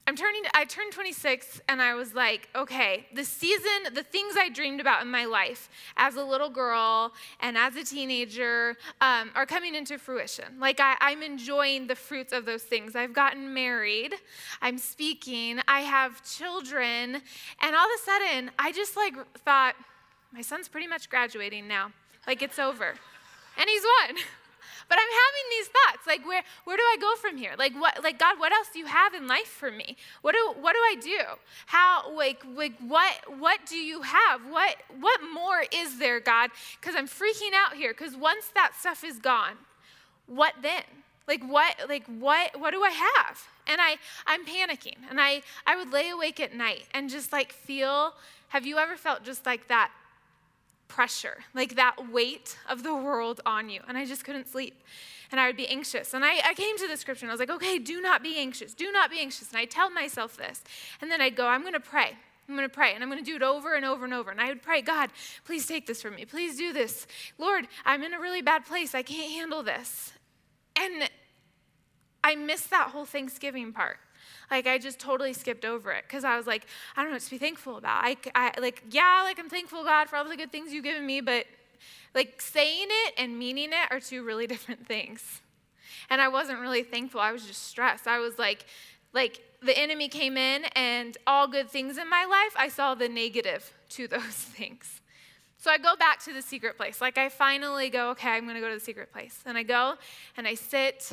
I'm 0.07 0.15
turning, 0.15 0.43
I 0.53 0.63
turned 0.63 0.93
26 0.93 1.59
and 1.67 1.81
I 1.81 1.93
was 1.93 2.13
like, 2.13 2.47
okay, 2.55 3.07
the 3.13 3.25
season, 3.25 3.93
the 3.93 4.03
things 4.03 4.35
I 4.39 4.47
dreamed 4.47 4.79
about 4.79 5.01
in 5.01 5.11
my 5.11 5.25
life 5.25 5.67
as 5.97 6.15
a 6.15 6.23
little 6.23 6.49
girl 6.49 7.11
and 7.41 7.57
as 7.57 7.75
a 7.75 7.83
teenager 7.83 8.77
um, 9.01 9.31
are 9.35 9.45
coming 9.45 9.75
into 9.75 9.97
fruition. 9.97 10.45
Like, 10.61 10.79
I, 10.79 10.95
I'm 11.01 11.21
enjoying 11.23 11.87
the 11.87 11.95
fruits 11.95 12.31
of 12.31 12.45
those 12.45 12.63
things. 12.63 12.95
I've 12.95 13.11
gotten 13.11 13.53
married, 13.53 14.13
I'm 14.61 14.77
speaking, 14.77 15.59
I 15.67 15.81
have 15.81 16.23
children, 16.23 17.21
and 17.61 17.75
all 17.75 17.85
of 17.85 17.91
a 17.93 18.01
sudden, 18.01 18.51
I 18.57 18.71
just 18.71 18.95
like 18.95 19.13
thought, 19.39 19.75
my 20.31 20.41
son's 20.41 20.69
pretty 20.69 20.87
much 20.87 21.09
graduating 21.09 21.67
now. 21.67 21.91
Like, 22.25 22.41
it's 22.41 22.59
over. 22.59 22.93
And 23.57 23.69
he's 23.69 23.83
one. 24.07 24.23
But 24.89 24.99
I'm 24.99 25.13
having 25.25 25.49
these 25.49 25.67
thoughts 25.67 26.07
like 26.07 26.25
where 26.25 26.43
where 26.63 26.77
do 26.77 26.83
I 26.83 26.97
go 26.99 27.15
from 27.15 27.37
here? 27.37 27.53
Like 27.57 27.73
what 27.73 28.01
like 28.03 28.19
God, 28.19 28.39
what 28.39 28.53
else 28.53 28.67
do 28.71 28.79
you 28.79 28.85
have 28.85 29.13
in 29.13 29.27
life 29.27 29.47
for 29.47 29.71
me? 29.71 29.97
What 30.21 30.33
do 30.33 30.53
what 30.61 30.73
do 30.73 30.79
I 30.79 30.95
do? 31.01 31.19
How 31.65 32.11
like 32.15 32.41
like 32.55 32.73
what 32.79 33.39
what 33.39 33.59
do 33.65 33.77
you 33.77 34.01
have? 34.01 34.41
What 34.49 34.77
what 34.99 35.19
more 35.33 35.63
is 35.73 35.99
there, 35.99 36.19
God? 36.19 36.51
Cuz 36.81 36.95
I'm 36.95 37.07
freaking 37.07 37.53
out 37.53 37.75
here 37.75 37.93
cuz 37.93 38.15
once 38.15 38.47
that 38.53 38.73
stuff 38.79 39.03
is 39.03 39.19
gone, 39.19 39.57
what 40.25 40.53
then? 40.61 40.83
Like 41.27 41.43
what 41.43 41.75
like 41.89 42.05
what 42.05 42.57
what 42.59 42.71
do 42.71 42.83
I 42.83 42.91
have? 42.91 43.47
And 43.67 43.81
I 43.81 43.97
I'm 44.25 44.45
panicking 44.45 44.97
and 45.09 45.19
I 45.19 45.41
I 45.65 45.75
would 45.75 45.91
lay 45.91 46.09
awake 46.09 46.39
at 46.39 46.53
night 46.53 46.85
and 46.93 47.09
just 47.09 47.33
like 47.33 47.51
feel 47.51 48.13
have 48.49 48.65
you 48.65 48.77
ever 48.77 48.95
felt 48.95 49.23
just 49.23 49.45
like 49.45 49.67
that 49.67 49.91
pressure, 50.87 51.37
like 51.53 51.75
that 51.75 52.11
weight 52.11 52.57
of 52.67 52.83
the 52.83 52.95
world 52.95 53.41
on 53.45 53.69
you. 53.69 53.81
And 53.87 53.97
I 53.97 54.05
just 54.05 54.23
couldn't 54.23 54.47
sleep. 54.47 54.81
And 55.31 55.41
I 55.41 55.47
would 55.47 55.57
be 55.57 55.67
anxious. 55.67 56.13
And 56.13 56.23
I, 56.23 56.39
I 56.45 56.53
came 56.53 56.77
to 56.77 56.87
the 56.87 56.95
scripture 56.95 57.25
and 57.25 57.31
I 57.31 57.33
was 57.33 57.39
like, 57.39 57.49
okay, 57.49 57.79
do 57.79 57.99
not 57.99 58.23
be 58.23 58.37
anxious. 58.37 58.73
Do 58.73 58.91
not 58.91 59.09
be 59.09 59.19
anxious. 59.19 59.49
And 59.49 59.57
I 59.57 59.65
tell 59.65 59.89
myself 59.89 60.37
this. 60.37 60.63
And 61.01 61.11
then 61.11 61.21
I'd 61.21 61.35
go, 61.35 61.47
I'm 61.47 61.61
going 61.61 61.73
to 61.73 61.79
pray. 61.79 62.13
I'm 62.47 62.55
going 62.55 62.67
to 62.67 62.73
pray 62.73 62.93
and 62.93 63.03
I'm 63.03 63.09
going 63.09 63.23
to 63.23 63.29
do 63.29 63.35
it 63.35 63.43
over 63.43 63.75
and 63.75 63.83
over 63.83 64.05
and 64.05 64.13
over. 64.13 64.31
And 64.31 64.39
I 64.39 64.47
would 64.47 64.61
pray, 64.61 64.81
God, 64.81 65.09
please 65.45 65.65
take 65.65 65.85
this 65.85 66.01
from 66.01 66.15
me. 66.15 66.23
Please 66.23 66.57
do 66.57 66.71
this. 66.71 67.05
Lord, 67.37 67.67
I'm 67.85 68.03
in 68.03 68.13
a 68.13 68.19
really 68.19 68.41
bad 68.41 68.65
place. 68.65 68.95
I 68.95 69.03
can't 69.03 69.31
handle 69.31 69.63
this. 69.63 70.13
And 70.77 71.09
I 72.23 72.35
missed 72.35 72.69
that 72.69 72.89
whole 72.89 73.05
Thanksgiving 73.05 73.73
part. 73.73 73.97
Like 74.49 74.67
I 74.67 74.77
just 74.77 74.99
totally 74.99 75.33
skipped 75.33 75.65
over 75.65 75.91
it 75.91 76.05
because 76.07 76.23
I 76.23 76.37
was 76.37 76.47
like, 76.47 76.65
I 76.95 77.01
don't 77.01 77.11
know 77.11 77.15
what 77.15 77.23
to 77.23 77.29
be 77.29 77.37
thankful 77.37 77.77
about. 77.77 78.03
I, 78.03 78.15
I 78.33 78.53
like, 78.59 78.83
yeah, 78.89 79.21
like 79.23 79.39
I'm 79.39 79.49
thankful 79.49 79.83
God 79.83 80.09
for 80.09 80.15
all 80.15 80.27
the 80.27 80.37
good 80.37 80.51
things 80.51 80.71
you've 80.71 80.83
given 80.83 81.05
me, 81.05 81.21
but 81.21 81.45
like 82.15 82.41
saying 82.41 82.87
it 82.89 83.13
and 83.17 83.37
meaning 83.37 83.69
it 83.69 83.91
are 83.91 83.99
two 83.99 84.23
really 84.23 84.47
different 84.53 84.87
things. 84.87 85.41
And 86.09 86.21
I 86.21 86.29
wasn't 86.29 86.59
really 86.59 86.83
thankful. 86.83 87.19
I 87.19 87.31
was 87.31 87.45
just 87.45 87.63
stressed. 87.63 88.07
I 88.07 88.19
was 88.19 88.39
like, 88.39 88.65
like 89.13 89.41
the 89.61 89.77
enemy 89.77 90.07
came 90.07 90.37
in 90.37 90.65
and 90.75 91.17
all 91.25 91.47
good 91.47 91.69
things 91.69 91.97
in 91.97 92.09
my 92.09 92.25
life, 92.25 92.55
I 92.55 92.69
saw 92.69 92.95
the 92.95 93.09
negative 93.09 93.73
to 93.89 94.07
those 94.07 94.21
things. 94.21 95.01
So 95.59 95.71
I 95.71 95.77
go 95.77 95.95
back 95.95 96.23
to 96.25 96.33
the 96.33 96.41
secret 96.41 96.77
place. 96.77 97.01
Like 97.01 97.17
I 97.17 97.29
finally 97.29 97.89
go, 97.89 98.11
okay, 98.11 98.29
I'm 98.29 98.43
going 98.43 98.55
to 98.55 98.61
go 98.61 98.69
to 98.69 98.75
the 98.75 98.79
secret 98.79 99.11
place. 99.11 99.41
And 99.45 99.57
I 99.57 99.63
go 99.63 99.95
and 100.37 100.47
I 100.47 100.53
sit. 100.53 101.11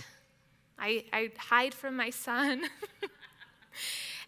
I, 0.79 1.05
I 1.13 1.31
hide 1.39 1.73
from 1.73 1.97
my 1.97 2.11
son. 2.11 2.65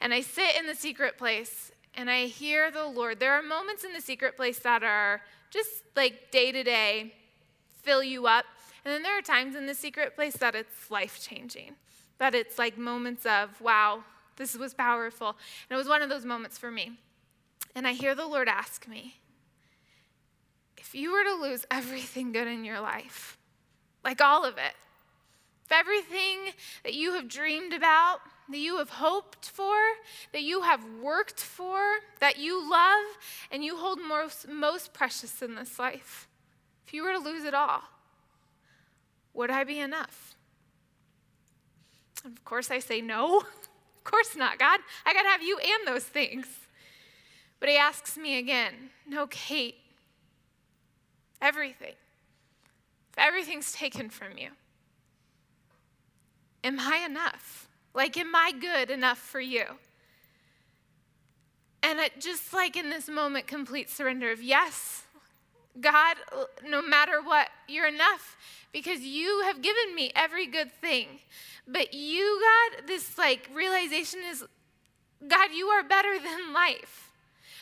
and 0.01 0.13
I 0.13 0.21
sit 0.21 0.57
in 0.59 0.67
the 0.67 0.75
secret 0.75 1.19
place 1.19 1.73
and 1.95 2.11
I 2.11 2.27
hear 2.27 2.71
the 2.71 2.87
Lord. 2.87 3.21
There 3.21 3.33
are 3.33 3.43
moments 3.43 3.85
in 3.85 3.93
the 3.93 4.01
secret 4.01 4.37
place 4.37 4.59
that 4.61 4.83
are 4.83 5.23
just 5.51 5.71
like 5.95 6.31
day 6.31 6.53
to 6.53 6.63
day, 6.63 7.15
fill 7.83 8.03
you 8.03 8.27
up. 8.27 8.45
And 8.85 8.93
then 8.93 9.03
there 9.03 9.19
are 9.19 9.23
times 9.23 9.57
in 9.57 9.67
the 9.67 9.75
secret 9.75 10.15
place 10.15 10.37
that 10.37 10.55
it's 10.55 10.91
life 10.91 11.21
changing, 11.21 11.73
that 12.19 12.35
it's 12.35 12.59
like 12.59 12.79
moments 12.79 13.27
of, 13.27 13.61
wow, 13.61 14.05
this 14.37 14.57
was 14.57 14.75
powerful. 14.75 15.29
And 15.29 15.75
it 15.75 15.77
was 15.77 15.89
one 15.89 16.03
of 16.03 16.09
those 16.09 16.25
moments 16.25 16.59
for 16.59 16.71
me. 16.71 16.99
And 17.75 17.87
I 17.87 17.93
hear 17.93 18.15
the 18.15 18.27
Lord 18.27 18.49
ask 18.49 18.87
me, 18.87 19.17
if 20.77 20.95
you 20.95 21.11
were 21.11 21.25
to 21.25 21.35
lose 21.35 21.67
everything 21.71 22.33
good 22.33 22.47
in 22.47 22.65
your 22.65 22.81
life, 22.81 23.39
like 24.05 24.21
all 24.21 24.45
of 24.45 24.57
it, 24.57 24.75
if 25.65 25.73
everything 25.73 26.53
that 26.85 26.95
you 26.95 27.15
have 27.15 27.29
dreamed 27.29 27.73
about, 27.73 28.21
that 28.49 28.59
you 28.59 28.79
have 28.79 28.91
hoped 28.91 29.47
for, 29.47 29.75
that 30.33 30.43
you 30.43 30.63
have 30.63 30.81
worked 31.03 31.41
for, 31.41 31.79
that 32.21 32.39
you 32.39 32.69
love, 32.71 33.05
and 33.51 33.65
you 33.65 33.77
hold 33.77 33.99
most, 34.01 34.49
most 34.49 34.93
precious 34.93 35.43
in 35.43 35.55
this 35.55 35.79
life, 35.79 36.29
if 36.87 36.95
you 36.95 37.03
were 37.03 37.13
to 37.13 37.19
lose 37.19 37.45
it 37.45 37.55
all, 37.55 37.83
would 39.35 39.51
I 39.51 39.65
be 39.65 39.81
enough? 39.81 40.35
Of 42.25 42.45
course, 42.45 42.71
I 42.71 42.79
say 42.79 43.01
no. 43.01 43.39
of 43.41 44.05
course 44.05 44.37
not, 44.37 44.59
God. 44.59 44.81
I 45.05 45.13
got 45.13 45.23
to 45.23 45.29
have 45.29 45.43
you 45.43 45.59
and 45.59 45.87
those 45.87 46.05
things. 46.05 46.47
But 47.59 47.69
he 47.69 47.77
asks 47.77 48.17
me 48.17 48.39
again, 48.39 48.75
No, 49.07 49.27
Kate, 49.27 49.77
everything, 51.41 51.95
if 53.13 53.19
everything's 53.19 53.73
taken 53.73 54.11
from 54.11 54.37
you, 54.37 54.51
am 56.63 56.79
I 56.79 57.05
enough? 57.07 57.66
Like, 57.97 58.19
am 58.19 58.37
I 58.37 58.53
good 58.53 58.91
enough 58.91 59.17
for 59.17 59.41
you? 59.41 59.65
And 61.83 61.99
it 61.99 62.21
just 62.21 62.53
like 62.53 62.77
in 62.77 62.91
this 62.91 63.09
moment, 63.09 63.47
complete 63.47 63.89
surrender 63.89 64.31
of 64.31 64.43
yes, 64.43 65.05
God, 65.81 66.17
no 66.63 66.83
matter 66.83 67.23
what, 67.23 67.49
you're 67.67 67.89
enough 67.89 68.37
because 68.71 69.01
you 69.01 69.43
have 69.47 69.63
given 69.63 69.95
me 69.95 70.13
every 70.15 70.47
good 70.47 70.73
thing. 70.75 71.07
But 71.67 71.95
you, 71.95 72.39
God, 72.43 72.87
this 72.87 73.17
like 73.17 73.49
realization 73.55 74.21
is, 74.31 74.45
God, 75.27 75.53
you 75.55 75.69
are 75.69 75.83
better 75.83 76.19
than 76.23 76.53
life. 76.53 77.11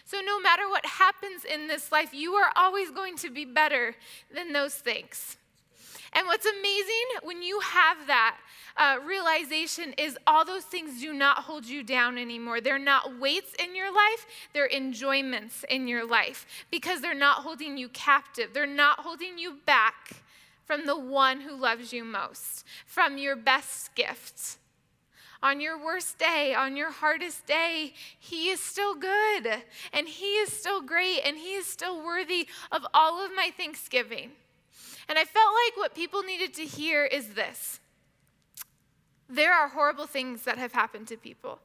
So 0.04 0.20
no 0.20 0.40
matter 0.40 0.68
what 0.68 0.84
happens 0.84 1.44
in 1.44 1.68
this 1.68 1.92
life, 1.92 2.12
you 2.12 2.34
are 2.34 2.50
always 2.56 2.90
going 2.90 3.16
to 3.18 3.30
be 3.30 3.44
better 3.44 3.94
than 4.34 4.52
those 4.52 4.74
things. 4.74 5.36
And 6.14 6.26
what's 6.26 6.46
amazing 6.46 7.06
when 7.24 7.42
you 7.42 7.58
have 7.60 8.06
that 8.06 8.38
uh, 8.76 8.98
realization 9.04 9.94
is 9.98 10.16
all 10.26 10.44
those 10.44 10.64
things 10.64 11.00
do 11.00 11.12
not 11.12 11.38
hold 11.38 11.66
you 11.66 11.82
down 11.82 12.18
anymore. 12.18 12.60
They're 12.60 12.78
not 12.78 13.18
weights 13.18 13.52
in 13.54 13.74
your 13.74 13.92
life, 13.92 14.26
they're 14.52 14.70
enjoyments 14.70 15.64
in 15.68 15.88
your 15.88 16.06
life 16.06 16.46
because 16.70 17.00
they're 17.00 17.14
not 17.14 17.38
holding 17.42 17.76
you 17.76 17.88
captive, 17.88 18.50
they're 18.52 18.66
not 18.66 19.00
holding 19.00 19.38
you 19.38 19.58
back 19.66 20.22
from 20.64 20.86
the 20.86 20.98
one 20.98 21.40
who 21.40 21.54
loves 21.54 21.92
you 21.92 22.04
most, 22.04 22.64
from 22.86 23.18
your 23.18 23.36
best 23.36 23.94
gifts. 23.94 24.58
On 25.42 25.60
your 25.60 25.76
worst 25.76 26.18
day, 26.18 26.54
on 26.54 26.74
your 26.74 26.90
hardest 26.90 27.46
day, 27.46 27.92
He 28.18 28.48
is 28.48 28.60
still 28.60 28.94
good 28.94 29.62
and 29.92 30.08
He 30.08 30.36
is 30.36 30.52
still 30.52 30.80
great 30.80 31.20
and 31.22 31.36
He 31.36 31.54
is 31.54 31.66
still 31.66 32.02
worthy 32.02 32.48
of 32.72 32.86
all 32.94 33.22
of 33.22 33.30
my 33.36 33.52
thanksgiving. 33.54 34.30
And 35.08 35.18
I 35.18 35.24
felt 35.24 35.54
like 35.66 35.76
what 35.76 35.94
people 35.94 36.22
needed 36.22 36.54
to 36.54 36.64
hear 36.64 37.04
is 37.04 37.34
this 37.34 37.80
there 39.28 39.52
are 39.52 39.68
horrible 39.68 40.06
things 40.06 40.42
that 40.42 40.58
have 40.58 40.72
happened 40.72 41.08
to 41.08 41.16
people. 41.16 41.58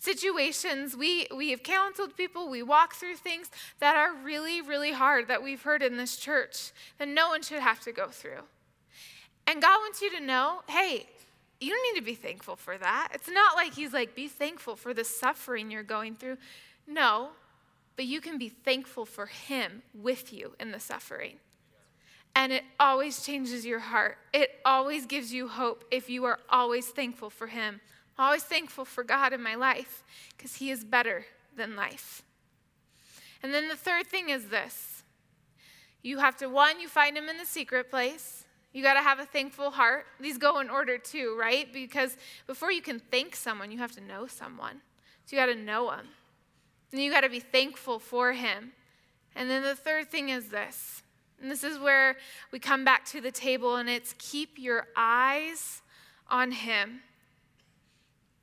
Situations, 0.00 0.96
we, 0.96 1.26
we 1.34 1.50
have 1.50 1.62
counseled 1.62 2.16
people, 2.16 2.48
we 2.48 2.62
walk 2.62 2.94
through 2.94 3.16
things 3.16 3.50
that 3.78 3.96
are 3.96 4.14
really, 4.14 4.60
really 4.60 4.92
hard 4.92 5.28
that 5.28 5.42
we've 5.42 5.62
heard 5.62 5.82
in 5.82 5.96
this 5.96 6.16
church 6.16 6.72
that 6.98 7.08
no 7.08 7.28
one 7.28 7.42
should 7.42 7.60
have 7.60 7.80
to 7.80 7.92
go 7.92 8.08
through. 8.08 8.42
And 9.46 9.62
God 9.62 9.78
wants 9.78 10.02
you 10.02 10.10
to 10.16 10.20
know 10.20 10.62
hey, 10.68 11.06
you 11.60 11.70
don't 11.70 11.94
need 11.94 12.00
to 12.00 12.04
be 12.04 12.14
thankful 12.14 12.56
for 12.56 12.76
that. 12.76 13.08
It's 13.14 13.30
not 13.30 13.56
like 13.56 13.74
He's 13.74 13.92
like, 13.92 14.14
be 14.14 14.28
thankful 14.28 14.76
for 14.76 14.92
the 14.92 15.04
suffering 15.04 15.70
you're 15.70 15.82
going 15.82 16.16
through. 16.16 16.38
No, 16.86 17.30
but 17.96 18.04
you 18.06 18.20
can 18.20 18.38
be 18.38 18.48
thankful 18.48 19.06
for 19.06 19.26
Him 19.26 19.82
with 19.94 20.32
you 20.32 20.54
in 20.58 20.72
the 20.72 20.80
suffering. 20.80 21.36
And 22.34 22.52
it 22.52 22.64
always 22.80 23.24
changes 23.24 23.64
your 23.64 23.78
heart. 23.78 24.18
It 24.32 24.50
always 24.64 25.06
gives 25.06 25.32
you 25.32 25.48
hope 25.48 25.84
if 25.90 26.10
you 26.10 26.24
are 26.24 26.38
always 26.48 26.88
thankful 26.88 27.30
for 27.30 27.46
Him. 27.46 27.80
Always 28.18 28.42
thankful 28.42 28.84
for 28.84 29.04
God 29.04 29.32
in 29.32 29.42
my 29.42 29.54
life 29.54 30.02
because 30.36 30.56
He 30.56 30.70
is 30.70 30.84
better 30.84 31.26
than 31.56 31.76
life. 31.76 32.22
And 33.42 33.52
then 33.52 33.68
the 33.68 33.76
third 33.76 34.06
thing 34.06 34.30
is 34.30 34.46
this 34.46 35.02
you 36.02 36.18
have 36.18 36.36
to, 36.36 36.48
one, 36.48 36.80
you 36.80 36.88
find 36.88 37.16
Him 37.16 37.28
in 37.28 37.38
the 37.38 37.46
secret 37.46 37.90
place. 37.90 38.44
You 38.72 38.82
got 38.82 38.94
to 38.94 39.02
have 39.02 39.20
a 39.20 39.24
thankful 39.24 39.70
heart. 39.70 40.04
These 40.20 40.36
go 40.36 40.58
in 40.58 40.68
order 40.68 40.98
too, 40.98 41.36
right? 41.38 41.72
Because 41.72 42.16
before 42.48 42.72
you 42.72 42.82
can 42.82 42.98
thank 42.98 43.36
someone, 43.36 43.70
you 43.70 43.78
have 43.78 43.92
to 43.92 44.00
know 44.00 44.26
someone. 44.26 44.80
So 45.24 45.36
you 45.36 45.40
got 45.40 45.46
to 45.46 45.54
know 45.54 45.90
Him. 45.90 46.08
And 46.90 47.00
you 47.00 47.10
got 47.10 47.20
to 47.20 47.30
be 47.30 47.40
thankful 47.40 48.00
for 48.00 48.32
Him. 48.32 48.72
And 49.36 49.48
then 49.48 49.62
the 49.62 49.76
third 49.76 50.10
thing 50.10 50.28
is 50.28 50.48
this 50.48 51.03
and 51.40 51.50
this 51.50 51.64
is 51.64 51.78
where 51.78 52.16
we 52.52 52.58
come 52.58 52.84
back 52.84 53.04
to 53.06 53.20
the 53.20 53.30
table, 53.30 53.76
and 53.76 53.88
it's 53.88 54.14
keep 54.18 54.58
your 54.58 54.86
eyes 54.96 55.82
on 56.28 56.52
Him. 56.52 57.00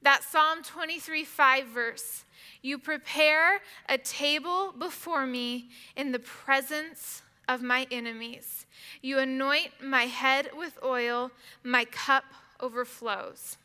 That 0.02 0.24
Psalm 0.24 0.64
23 0.64 1.24
5 1.24 1.66
verse. 1.68 2.26
You 2.62 2.78
prepare 2.78 3.62
a 3.90 3.98
table 3.98 4.74
before 4.78 5.26
me 5.26 5.70
in 5.96 6.12
the 6.12 6.20
presence 6.20 7.22
of 7.48 7.62
my 7.62 7.88
enemies. 7.92 8.66
You 9.02 9.20
anoint 9.20 9.84
my 9.84 10.04
head 10.04 10.50
with 10.56 10.78
oil, 10.84 11.32
my 11.64 11.86
cup 11.86 12.26
overflows. 12.60 13.58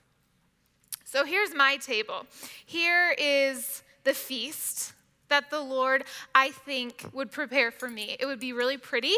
So 1.04 1.24
here's 1.24 1.54
my 1.54 1.76
table. 1.76 2.26
Here 2.64 3.14
is 3.18 3.82
the 4.04 4.14
feast 4.14 4.92
that 5.28 5.50
the 5.50 5.60
Lord, 5.60 6.04
I 6.34 6.50
think, 6.50 7.08
would 7.12 7.30
prepare 7.30 7.70
for 7.70 7.88
me. 7.88 8.16
It 8.18 8.26
would 8.26 8.40
be 8.40 8.52
really 8.52 8.78
pretty. 8.78 9.14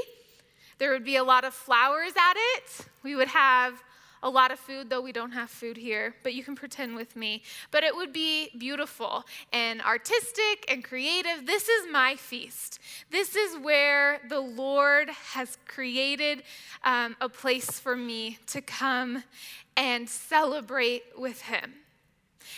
There 0.79 0.93
would 0.93 1.05
be 1.05 1.17
a 1.17 1.25
lot 1.25 1.45
of 1.45 1.55
flowers 1.55 2.13
at 2.17 2.35
it. 2.37 2.87
We 3.03 3.17
would 3.17 3.29
have 3.29 3.83
a 4.23 4.31
lot 4.31 4.51
of 4.51 4.59
food, 4.59 4.91
though 4.91 5.01
we 5.01 5.13
don't 5.13 5.33
have 5.33 5.51
food 5.51 5.77
here, 5.77 6.15
but 6.23 6.35
you 6.35 6.43
can 6.43 6.57
pretend 6.57 6.97
with 6.97 7.15
me. 7.15 7.43
But 7.71 7.85
it 7.85 7.95
would 7.95 8.13
be 8.13 8.51
beautiful 8.59 9.25
and 9.53 9.81
artistic 9.83 10.65
and 10.69 10.83
creative. 10.83 11.47
This 11.47 11.69
is 11.69 11.87
my 11.91 12.17
feast. 12.17 12.81
This 13.11 13.37
is 13.37 13.57
where 13.59 14.21
the 14.29 14.41
Lord 14.41 15.11
has 15.33 15.59
created 15.67 16.43
um, 16.85 17.17
a 17.21 17.29
place 17.29 17.79
for 17.79 17.97
me 17.97 18.39
to 18.49 18.61
come 18.61 19.23
and 19.77 20.09
celebrate 20.09 21.05
with 21.17 21.43
Him. 21.43 21.75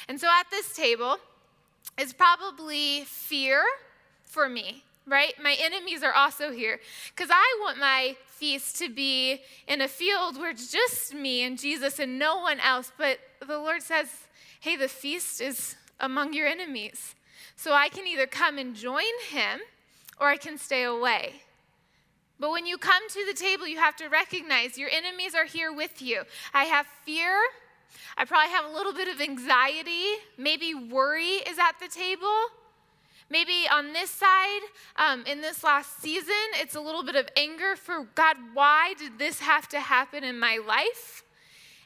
And 0.09 0.21
so 0.21 0.29
at 0.29 0.51
this 0.51 0.75
table, 0.75 1.19
is 1.99 2.13
probably 2.13 3.05
fear 3.05 3.63
for 4.23 4.49
me, 4.49 4.85
right? 5.07 5.33
My 5.43 5.57
enemies 5.61 6.03
are 6.03 6.13
also 6.13 6.53
here 6.53 6.81
because 7.15 7.31
I 7.31 7.59
want 7.63 7.79
my 7.79 8.17
feast 8.27 8.79
to 8.79 8.89
be 8.89 9.43
in 9.69 9.81
a 9.81 9.89
field 9.89 10.39
where 10.39 10.51
it's 10.51 10.71
just 10.71 11.15
me 11.15 11.43
and 11.43 11.59
Jesus 11.59 11.99
and 11.99 12.19
no 12.19 12.39
one 12.39 12.61
else. 12.61 12.91
But 12.97 13.19
the 13.47 13.59
Lord 13.59 13.83
says, 13.83 14.09
hey, 14.61 14.77
the 14.77 14.89
feast 14.89 15.41
is 15.41 15.77
among 15.99 16.33
your 16.33 16.47
enemies. 16.47 17.15
So 17.57 17.75
I 17.75 17.89
can 17.89 18.07
either 18.07 18.27
come 18.27 18.57
and 18.57 18.75
join 18.75 19.03
him 19.29 19.61
or 20.19 20.29
I 20.29 20.37
can 20.37 20.57
stay 20.57 20.85
away. 20.85 21.43
But 22.39 22.53
when 22.53 22.65
you 22.65 22.79
come 22.79 23.07
to 23.11 23.27
the 23.27 23.35
table, 23.35 23.67
you 23.67 23.79
have 23.79 23.97
to 23.97 24.09
recognize 24.09 24.79
your 24.79 24.89
enemies 24.91 25.35
are 25.35 25.45
here 25.45 25.71
with 25.71 26.01
you. 26.01 26.23
I 26.55 26.65
have 26.65 26.87
fear 27.05 27.37
I 28.17 28.25
probably 28.25 28.53
have 28.53 28.65
a 28.65 28.73
little 28.73 28.93
bit 28.93 29.09
of 29.09 29.21
anxiety. 29.21 30.05
Maybe 30.37 30.75
worry 30.75 31.43
is 31.47 31.59
at 31.59 31.73
the 31.81 31.89
table. 31.89 32.37
Maybe 33.31 33.69
on 33.73 33.93
this 33.93 34.11
side, 34.11 34.61
um, 34.97 35.25
in 35.25 35.41
this 35.41 35.63
last 35.63 36.03
season, 36.03 36.35
it's 36.55 36.75
a 36.75 36.81
little 36.81 37.05
bit 37.05 37.15
of 37.15 37.29
anger 37.37 37.77
for 37.77 38.09
God, 38.17 38.37
why 38.55 38.95
did 38.99 39.19
this 39.19 39.39
have 39.39 39.69
to 39.69 39.79
happen 39.79 40.25
in 40.25 40.39
my 40.39 40.59
life? 40.67 41.23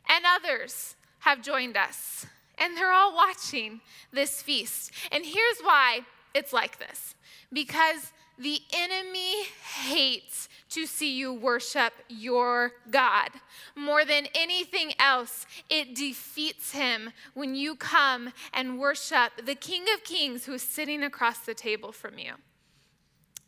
And 0.08 0.24
others 0.26 0.96
have 1.20 1.42
joined 1.42 1.76
us, 1.76 2.26
and 2.58 2.76
they're 2.76 2.92
all 2.92 3.14
watching 3.14 3.82
this 4.10 4.40
feast. 4.40 4.90
And 5.12 5.24
here's 5.24 5.60
why 5.60 6.00
it's 6.34 6.52
like 6.52 6.78
this 6.78 7.14
because 7.52 8.12
the 8.38 8.60
enemy 8.72 9.44
hates 9.84 10.48
to 10.70 10.86
see 10.86 11.16
you 11.16 11.32
worship 11.32 11.92
your 12.08 12.72
God. 12.90 13.30
More 13.76 14.04
than 14.04 14.26
anything 14.34 14.92
else, 14.98 15.46
it 15.70 15.94
defeats 15.94 16.72
him 16.72 17.10
when 17.34 17.54
you 17.54 17.76
come 17.76 18.32
and 18.52 18.78
worship 18.78 19.32
the 19.44 19.54
King 19.54 19.84
of 19.94 20.02
Kings 20.02 20.46
who 20.46 20.54
is 20.54 20.62
sitting 20.62 21.02
across 21.02 21.40
the 21.40 21.54
table 21.54 21.92
from 21.92 22.18
you. 22.18 22.32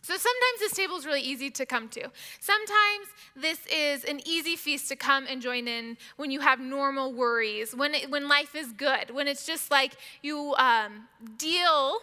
So 0.02 0.12
sometimes 0.12 0.60
this 0.60 0.72
table 0.72 0.96
is 0.96 1.04
really 1.04 1.20
easy 1.20 1.50
to 1.50 1.66
come 1.66 1.88
to. 1.88 2.08
Sometimes 2.38 3.08
this 3.34 3.66
is 3.66 4.04
an 4.04 4.20
easy 4.24 4.54
feast 4.54 4.88
to 4.90 4.94
come 4.94 5.26
and 5.28 5.42
join 5.42 5.66
in 5.66 5.96
when 6.16 6.30
you 6.30 6.38
have 6.38 6.60
normal 6.60 7.12
worries, 7.12 7.74
when, 7.74 7.92
it, 7.92 8.08
when 8.08 8.28
life 8.28 8.54
is 8.54 8.70
good, 8.70 9.10
when 9.10 9.26
it's 9.26 9.44
just 9.44 9.68
like 9.68 9.96
you 10.22 10.54
um, 10.58 11.08
deal 11.36 11.98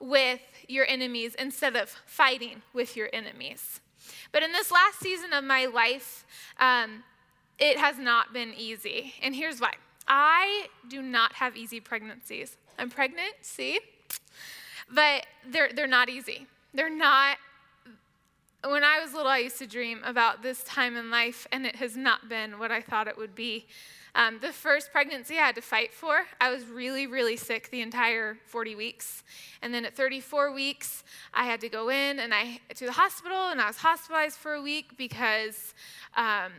with 0.00 0.40
your 0.68 0.86
enemies 0.88 1.34
instead 1.38 1.76
of 1.76 1.90
fighting 2.06 2.62
with 2.72 2.96
your 2.96 3.08
enemies. 3.12 3.80
But 4.32 4.42
in 4.42 4.52
this 4.52 4.70
last 4.70 5.00
season 5.00 5.32
of 5.32 5.44
my 5.44 5.66
life, 5.66 6.26
um, 6.58 7.04
it 7.58 7.78
has 7.78 7.98
not 7.98 8.32
been 8.32 8.52
easy. 8.54 9.14
And 9.22 9.34
here's 9.34 9.60
why 9.60 9.74
I 10.06 10.66
do 10.88 11.00
not 11.02 11.34
have 11.34 11.56
easy 11.56 11.80
pregnancies. 11.80 12.56
I'm 12.78 12.90
pregnant, 12.90 13.34
see? 13.40 13.80
But 14.92 15.26
they're, 15.48 15.70
they're 15.72 15.86
not 15.86 16.08
easy. 16.08 16.46
They're 16.74 16.94
not. 16.94 17.38
When 18.64 18.82
I 18.82 18.98
was 18.98 19.12
little, 19.12 19.30
I 19.30 19.38
used 19.38 19.58
to 19.58 19.66
dream 19.66 20.00
about 20.04 20.42
this 20.42 20.64
time 20.64 20.96
in 20.96 21.10
life, 21.10 21.46
and 21.52 21.66
it 21.66 21.76
has 21.76 21.96
not 21.96 22.28
been 22.28 22.58
what 22.58 22.72
I 22.72 22.80
thought 22.80 23.08
it 23.08 23.16
would 23.16 23.34
be. 23.34 23.66
Um, 24.16 24.38
the 24.40 24.52
first 24.52 24.92
pregnancy 24.92 25.38
I 25.38 25.46
had 25.46 25.54
to 25.56 25.60
fight 25.60 25.92
for, 25.92 26.26
I 26.40 26.50
was 26.50 26.64
really, 26.66 27.06
really 27.06 27.36
sick 27.36 27.70
the 27.70 27.80
entire 27.80 28.38
40 28.46 28.76
weeks. 28.76 29.24
And 29.60 29.74
then 29.74 29.84
at 29.84 29.96
34 29.96 30.52
weeks, 30.52 31.02
I 31.32 31.44
had 31.44 31.60
to 31.62 31.68
go 31.68 31.88
in 31.88 32.20
and 32.20 32.32
I 32.32 32.60
to 32.76 32.86
the 32.86 32.92
hospital, 32.92 33.48
and 33.48 33.60
I 33.60 33.66
was 33.66 33.78
hospitalized 33.78 34.36
for 34.36 34.54
a 34.54 34.62
week 34.62 34.96
because 34.96 35.74
um, 36.16 36.52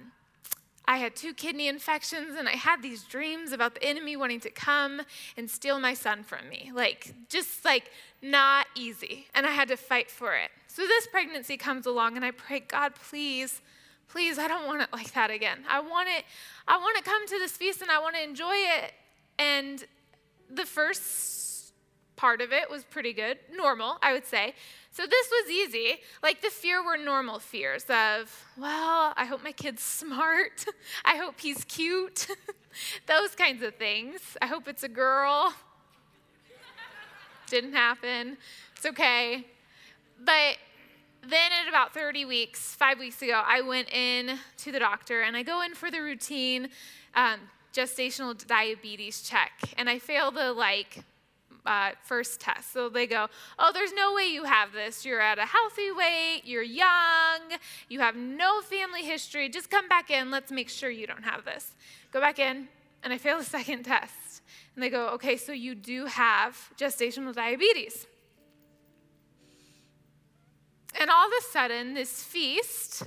I 0.87 0.97
had 0.97 1.15
two 1.15 1.33
kidney 1.33 1.67
infections 1.67 2.35
and 2.37 2.47
I 2.47 2.53
had 2.53 2.81
these 2.81 3.03
dreams 3.03 3.51
about 3.51 3.75
the 3.75 3.83
enemy 3.83 4.15
wanting 4.15 4.39
to 4.41 4.49
come 4.49 5.01
and 5.37 5.49
steal 5.49 5.79
my 5.79 5.93
son 5.93 6.23
from 6.23 6.47
me. 6.49 6.71
Like, 6.73 7.13
just 7.29 7.65
like 7.65 7.89
not 8.21 8.67
easy. 8.75 9.27
And 9.33 9.45
I 9.45 9.51
had 9.51 9.67
to 9.69 9.77
fight 9.77 10.11
for 10.11 10.35
it. 10.35 10.51
So 10.67 10.83
this 10.83 11.07
pregnancy 11.07 11.57
comes 11.57 11.85
along 11.85 12.17
and 12.17 12.25
I 12.25 12.31
pray, 12.31 12.59
God, 12.59 12.93
please, 12.95 13.61
please, 14.07 14.37
I 14.39 14.47
don't 14.47 14.65
want 14.65 14.81
it 14.81 14.89
like 14.93 15.13
that 15.13 15.31
again. 15.31 15.59
I 15.69 15.79
want 15.79 16.09
it, 16.09 16.25
I 16.67 16.77
want 16.77 16.97
to 16.97 17.03
come 17.03 17.27
to 17.27 17.39
this 17.39 17.51
feast 17.51 17.81
and 17.81 17.91
I 17.91 17.99
want 17.99 18.15
to 18.15 18.23
enjoy 18.23 18.53
it. 18.53 18.93
And 19.37 19.83
the 20.49 20.65
first 20.65 21.73
part 22.15 22.41
of 22.41 22.51
it 22.51 22.69
was 22.69 22.83
pretty 22.83 23.13
good, 23.13 23.37
normal, 23.53 23.97
I 24.01 24.13
would 24.13 24.25
say. 24.25 24.55
So 24.91 25.05
this 25.05 25.29
was 25.29 25.51
easy. 25.51 25.99
Like 26.23 26.41
the 26.41 26.49
fear 26.49 26.83
were 26.83 26.97
normal 26.97 27.39
fears 27.39 27.83
of, 27.89 28.45
well, 28.57 29.13
I 29.17 29.25
hope 29.25 29.43
my 29.43 29.51
kid's 29.51 29.83
smart. 30.01 30.65
I 31.03 31.17
hope 31.17 31.39
he's 31.39 31.63
cute. 31.65 32.27
Those 33.07 33.35
kinds 33.35 33.61
of 33.63 33.75
things. 33.75 34.21
I 34.41 34.47
hope 34.47 34.67
it's 34.67 34.83
a 34.83 34.89
girl. 34.89 35.53
Didn't 37.47 37.73
happen. 37.73 38.37
It's 38.75 38.85
okay. 38.85 39.45
But 40.23 40.57
then 41.29 41.51
at 41.61 41.67
about 41.67 41.93
30 41.93 42.25
weeks, 42.25 42.75
five 42.75 42.99
weeks 42.99 43.21
ago, 43.21 43.41
I 43.45 43.61
went 43.61 43.91
in 43.93 44.37
to 44.57 44.71
the 44.71 44.79
doctor 44.79 45.21
and 45.21 45.35
I 45.37 45.43
go 45.43 45.61
in 45.61 45.73
for 45.73 45.91
the 45.91 45.99
routine 45.99 46.69
um, 47.15 47.39
gestational 47.73 48.35
diabetes 48.47 49.21
check. 49.21 49.51
And 49.77 49.89
I 49.89 49.99
fail 49.99 50.31
the 50.31 50.53
like 50.53 51.03
uh, 51.65 51.91
first 52.03 52.39
test. 52.39 52.71
So 52.71 52.89
they 52.89 53.07
go, 53.07 53.27
Oh, 53.57 53.71
there's 53.73 53.93
no 53.93 54.13
way 54.13 54.27
you 54.27 54.43
have 54.43 54.71
this. 54.71 55.05
You're 55.05 55.21
at 55.21 55.39
a 55.39 55.45
healthy 55.45 55.91
weight, 55.91 56.41
you're 56.45 56.63
young, 56.63 57.39
you 57.89 57.99
have 57.99 58.15
no 58.15 58.61
family 58.61 59.03
history. 59.03 59.49
Just 59.49 59.69
come 59.69 59.87
back 59.87 60.11
in. 60.11 60.31
Let's 60.31 60.51
make 60.51 60.69
sure 60.69 60.89
you 60.89 61.07
don't 61.07 61.23
have 61.23 61.45
this. 61.45 61.71
Go 62.11 62.21
back 62.21 62.39
in, 62.39 62.67
and 63.03 63.11
I 63.11 63.17
fail 63.17 63.37
the 63.37 63.43
second 63.57 63.83
test. 63.83 64.41
And 64.75 64.83
they 64.83 64.89
go, 64.89 65.09
Okay, 65.09 65.37
so 65.37 65.51
you 65.51 65.75
do 65.75 66.05
have 66.05 66.57
gestational 66.77 67.33
diabetes. 67.33 68.07
And 70.99 71.09
all 71.09 71.27
of 71.27 71.33
a 71.39 71.43
sudden, 71.51 71.93
this 71.93 72.23
feast 72.23 73.03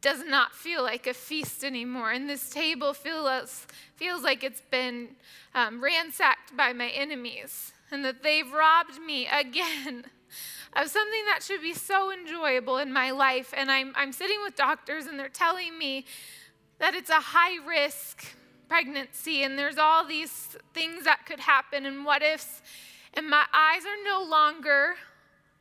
does 0.00 0.24
not 0.24 0.52
feel 0.54 0.82
like 0.82 1.06
a 1.06 1.14
feast 1.14 1.64
anymore. 1.64 2.12
And 2.12 2.28
this 2.28 2.50
table 2.50 2.94
feels, 2.94 3.66
feels 3.96 4.22
like 4.22 4.42
it's 4.42 4.62
been 4.70 5.16
um, 5.54 5.82
ransacked 5.82 6.56
by 6.56 6.72
my 6.72 6.88
enemies 6.88 7.72
and 7.90 8.04
that 8.04 8.22
they've 8.22 8.50
robbed 8.50 9.00
me 9.00 9.26
again 9.26 10.04
of 10.76 10.88
something 10.88 11.24
that 11.26 11.42
should 11.42 11.62
be 11.62 11.74
so 11.74 12.12
enjoyable 12.12 12.78
in 12.78 12.92
my 12.92 13.10
life. 13.10 13.54
And 13.56 13.70
I'm, 13.70 13.92
I'm 13.96 14.12
sitting 14.12 14.38
with 14.42 14.56
doctors 14.56 15.06
and 15.06 15.18
they're 15.18 15.28
telling 15.28 15.78
me 15.78 16.04
that 16.78 16.94
it's 16.94 17.10
a 17.10 17.20
high 17.20 17.64
risk 17.66 18.24
pregnancy 18.68 19.44
and 19.44 19.58
there's 19.58 19.78
all 19.78 20.06
these 20.06 20.56
things 20.74 21.04
that 21.04 21.24
could 21.26 21.40
happen 21.40 21.86
and 21.86 22.04
what 22.04 22.22
ifs. 22.22 22.62
And 23.14 23.30
my 23.30 23.44
eyes 23.52 23.82
are 23.82 24.04
no 24.04 24.28
longer 24.28 24.96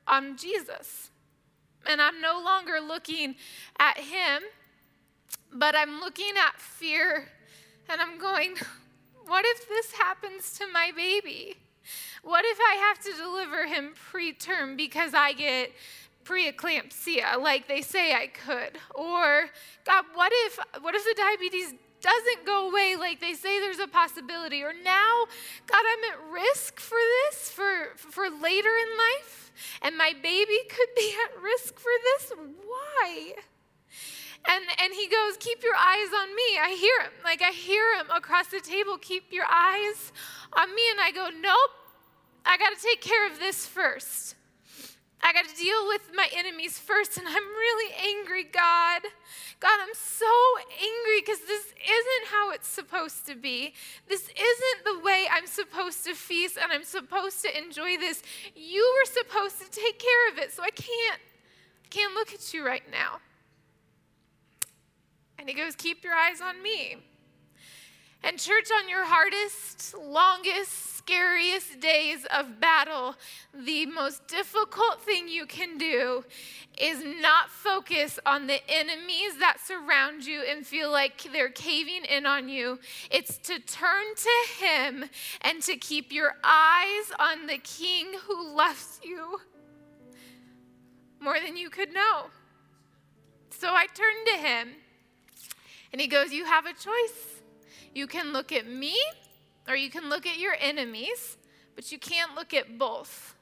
on 0.07 0.37
Jesus 0.37 1.09
and 1.87 2.01
I'm 2.01 2.21
no 2.21 2.41
longer 2.43 2.79
looking 2.85 3.35
at 3.79 3.97
him, 3.97 4.43
but 5.53 5.75
I'm 5.75 5.99
looking 5.99 6.33
at 6.37 6.59
fear 6.59 7.29
and 7.89 8.01
I'm 8.01 8.17
going, 8.17 8.55
what 9.27 9.45
if 9.45 9.67
this 9.67 9.93
happens 9.93 10.57
to 10.57 10.67
my 10.71 10.91
baby? 10.95 11.57
What 12.23 12.43
if 12.45 12.57
I 12.59 12.75
have 12.75 12.99
to 13.03 13.21
deliver 13.21 13.65
him 13.67 13.93
preterm 14.11 14.75
because 14.75 15.13
I 15.13 15.33
get 15.33 15.71
preeclampsia 16.23 17.39
like 17.39 17.67
they 17.67 17.81
say 17.81 18.13
I 18.13 18.27
could? 18.27 18.79
Or 18.95 19.45
God, 19.85 20.05
what 20.15 20.31
if 20.33 20.59
what 20.81 20.95
if 20.95 21.03
the 21.03 21.15
diabetes 21.15 21.75
doesn't 22.05 22.45
go 22.45 22.69
away 22.69 22.95
like 22.95 23.19
they 23.19 23.33
say 23.33 23.59
there's 23.59 23.79
a 23.79 23.87
possibility? 23.87 24.61
Or 24.61 24.73
now, 24.83 25.25
God, 25.65 25.83
I'm 25.91 26.03
at 26.13 26.31
risk 26.31 26.79
for 26.79 26.97
this 26.97 27.49
for 27.49 27.95
for 27.97 28.29
later 28.29 28.69
in 28.69 28.97
life? 28.97 29.45
and 29.81 29.97
my 29.97 30.13
baby 30.21 30.59
could 30.69 30.89
be 30.95 31.13
at 31.25 31.41
risk 31.41 31.79
for 31.79 31.91
this. 32.03 32.33
Why? 32.65 33.33
And, 34.47 34.63
and 34.83 34.93
he 34.93 35.07
goes, 35.07 35.37
Keep 35.39 35.63
your 35.63 35.75
eyes 35.75 36.09
on 36.17 36.35
me. 36.35 36.57
I 36.61 36.77
hear 36.79 37.07
him. 37.07 37.13
Like 37.23 37.41
I 37.41 37.51
hear 37.51 37.95
him 37.99 38.07
across 38.15 38.47
the 38.47 38.61
table, 38.61 38.97
Keep 38.97 39.31
your 39.31 39.45
eyes 39.45 40.11
on 40.53 40.73
me. 40.73 40.81
And 40.91 40.99
I 40.99 41.11
go, 41.11 41.29
Nope, 41.39 41.71
I 42.45 42.57
got 42.57 42.75
to 42.75 42.81
take 42.81 43.01
care 43.01 43.31
of 43.31 43.39
this 43.39 43.65
first. 43.65 44.35
I 45.23 45.33
got 45.33 45.45
to 45.47 45.55
deal 45.55 45.87
with 45.87 46.01
my 46.13 46.27
enemies 46.35 46.77
first, 46.77 47.17
and 47.17 47.27
I'm 47.27 47.33
really 47.35 47.93
angry, 47.99 48.43
God. 48.43 49.01
God, 49.59 49.79
I'm 49.81 49.95
so 49.95 50.25
angry 50.69 51.21
because 51.21 51.39
this 51.47 51.65
isn't 51.65 52.27
how 52.29 52.51
it's 52.51 52.67
supposed 52.67 53.25
to 53.27 53.35
be. 53.35 53.73
This 54.07 54.23
isn't 54.23 54.85
the 54.85 54.99
way 55.03 55.25
I'm 55.31 55.47
supposed 55.47 56.05
to 56.05 56.13
feast 56.13 56.57
and 56.61 56.71
I'm 56.71 56.83
supposed 56.83 57.41
to 57.43 57.57
enjoy 57.57 57.97
this. 57.97 58.21
You 58.55 58.83
were 58.99 59.11
supposed 59.11 59.59
to 59.61 59.69
take 59.71 59.97
care 59.97 60.31
of 60.31 60.37
it, 60.37 60.51
so 60.51 60.61
I 60.61 60.69
can't, 60.69 61.21
I 61.83 61.87
can't 61.89 62.13
look 62.13 62.33
at 62.33 62.53
you 62.53 62.65
right 62.65 62.83
now. 62.91 63.19
And 65.39 65.49
he 65.49 65.55
goes, 65.55 65.75
Keep 65.75 66.03
your 66.03 66.13
eyes 66.13 66.41
on 66.41 66.61
me. 66.61 66.97
And, 68.23 68.39
church, 68.39 68.69
on 68.71 68.89
your 68.89 69.05
hardest, 69.05 69.95
longest, 69.97 70.95
scariest 70.97 71.79
days 71.79 72.25
of 72.35 72.59
battle, 72.59 73.15
the 73.53 73.85
most 73.85 74.27
difficult 74.27 75.01
thing 75.01 75.27
you 75.27 75.45
can 75.45 75.77
do 75.77 76.25
is 76.79 77.03
not 77.21 77.51
focus 77.51 78.17
on 78.25 78.47
the 78.47 78.59
enemies 78.67 79.37
that 79.39 79.57
surround 79.63 80.25
you 80.25 80.41
and 80.49 80.65
feel 80.65 80.91
like 80.91 81.27
they're 81.31 81.49
caving 81.49 82.05
in 82.05 82.25
on 82.25 82.49
you. 82.49 82.79
It's 83.11 83.37
to 83.37 83.59
turn 83.59 84.05
to 84.15 84.65
Him 84.65 85.05
and 85.41 85.61
to 85.61 85.77
keep 85.77 86.11
your 86.11 86.33
eyes 86.43 87.11
on 87.19 87.45
the 87.45 87.59
King 87.59 88.13
who 88.27 88.55
loves 88.55 88.99
you 89.03 89.39
more 91.19 91.39
than 91.39 91.55
you 91.55 91.69
could 91.69 91.93
know. 91.93 92.25
So 93.51 93.69
I 93.69 93.85
turned 93.85 94.27
to 94.33 94.47
Him 94.47 94.69
and 95.91 96.01
He 96.01 96.07
goes, 96.07 96.31
You 96.31 96.45
have 96.45 96.65
a 96.65 96.73
choice. 96.73 97.34
You 97.95 98.05
can 98.05 98.33
look 98.33 98.51
at 98.51 98.67
me 98.67 98.95
or 99.67 99.75
you 99.75 99.89
can 99.89 100.09
look 100.09 100.27
at 100.27 100.37
your 100.37 100.55
enemies, 100.59 101.37
but 101.75 101.91
you 101.91 101.97
can't 101.97 102.35
look 102.35 102.53
at 102.53 102.77
both. 102.77 103.35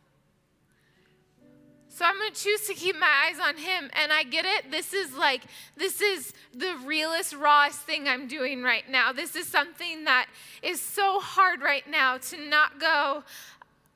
So 1.90 2.06
I'm 2.06 2.18
going 2.18 2.32
to 2.32 2.40
choose 2.40 2.68
to 2.68 2.74
keep 2.74 2.98
my 2.98 3.28
eyes 3.28 3.40
on 3.40 3.58
him. 3.58 3.90
And 3.94 4.12
I 4.12 4.24
get 4.24 4.46
it. 4.46 4.72
This 4.72 4.94
is 4.94 5.14
like, 5.16 5.42
this 5.76 6.02
is 6.02 6.34
the 6.54 6.76
realest, 6.86 7.36
rawest 7.36 7.82
thing 7.82 8.08
I'm 8.08 8.28
doing 8.28 8.64
right 8.64 8.90
now. 8.90 9.12
This 9.12 9.36
is 9.36 9.48
something 9.48 10.06
that 10.06 10.28
is 10.62 10.80
so 10.80 11.20
hard 11.20 11.62
right 11.62 11.88
now 11.90 12.18
to 12.18 12.50
not 12.50 12.80
go, 12.80 13.24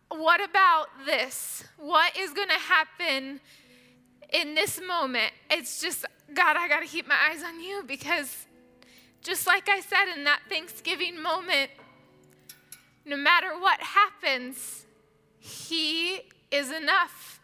what 0.09 0.43
about 0.43 0.87
this? 1.05 1.63
What 1.77 2.17
is 2.17 2.33
going 2.33 2.49
to 2.49 2.53
happen 2.55 3.39
in 4.31 4.55
this 4.55 4.79
moment? 4.79 5.31
It's 5.51 5.81
just, 5.81 6.05
God, 6.33 6.55
I 6.57 6.67
got 6.67 6.81
to 6.81 6.87
keep 6.87 7.07
my 7.07 7.17
eyes 7.31 7.43
on 7.43 7.59
you 7.59 7.83
because 7.87 8.46
just 9.21 9.47
like 9.47 9.69
I 9.69 9.81
said 9.81 10.13
in 10.15 10.23
that 10.23 10.41
Thanksgiving 10.49 11.21
moment, 11.21 11.71
no 13.05 13.17
matter 13.17 13.57
what 13.59 13.79
happens, 13.81 14.85
He 15.39 16.21
is 16.51 16.71
enough. 16.71 17.39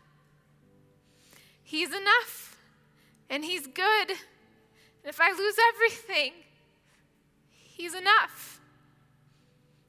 He's 1.64 1.90
enough, 1.90 2.58
and 3.30 3.44
He's 3.44 3.66
good. 3.66 4.10
And 4.10 5.10
if 5.10 5.20
I 5.20 5.32
lose 5.32 5.56
everything, 5.74 6.34
He's 7.50 7.96
enough. 7.96 8.60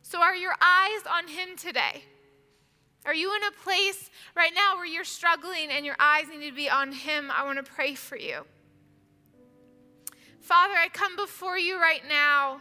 So, 0.03 0.21
are 0.21 0.37
your 0.37 0.55
eyes 0.61 1.03
on 1.11 1.29
Him 1.29 1.57
today? 1.57 2.05
Are 3.05 3.15
you 3.15 3.35
in 3.35 3.43
a 3.43 3.63
place 3.63 4.11
right 4.35 4.53
now 4.55 4.77
where 4.77 4.87
you're 4.87 5.05
struggling 5.05 5.69
and 5.71 5.85
your 5.85 5.97
eyes 5.99 6.25
need 6.29 6.49
to 6.49 6.55
be 6.55 6.71
on 6.71 6.93
Him? 6.93 7.31
I 7.31 7.45
want 7.45 7.65
to 7.65 7.71
pray 7.71 7.95
for 7.95 8.17
you. 8.17 8.45
Father, 10.45 10.75
I 10.75 10.89
come 10.91 11.17
before 11.17 11.59
you 11.59 11.81
right 11.81 12.03
now. 12.07 12.61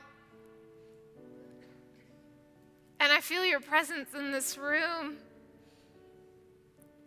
And 3.01 3.11
I 3.11 3.19
feel 3.19 3.43
your 3.43 3.59
presence 3.59 4.13
in 4.17 4.31
this 4.31 4.57
room. 4.57 5.17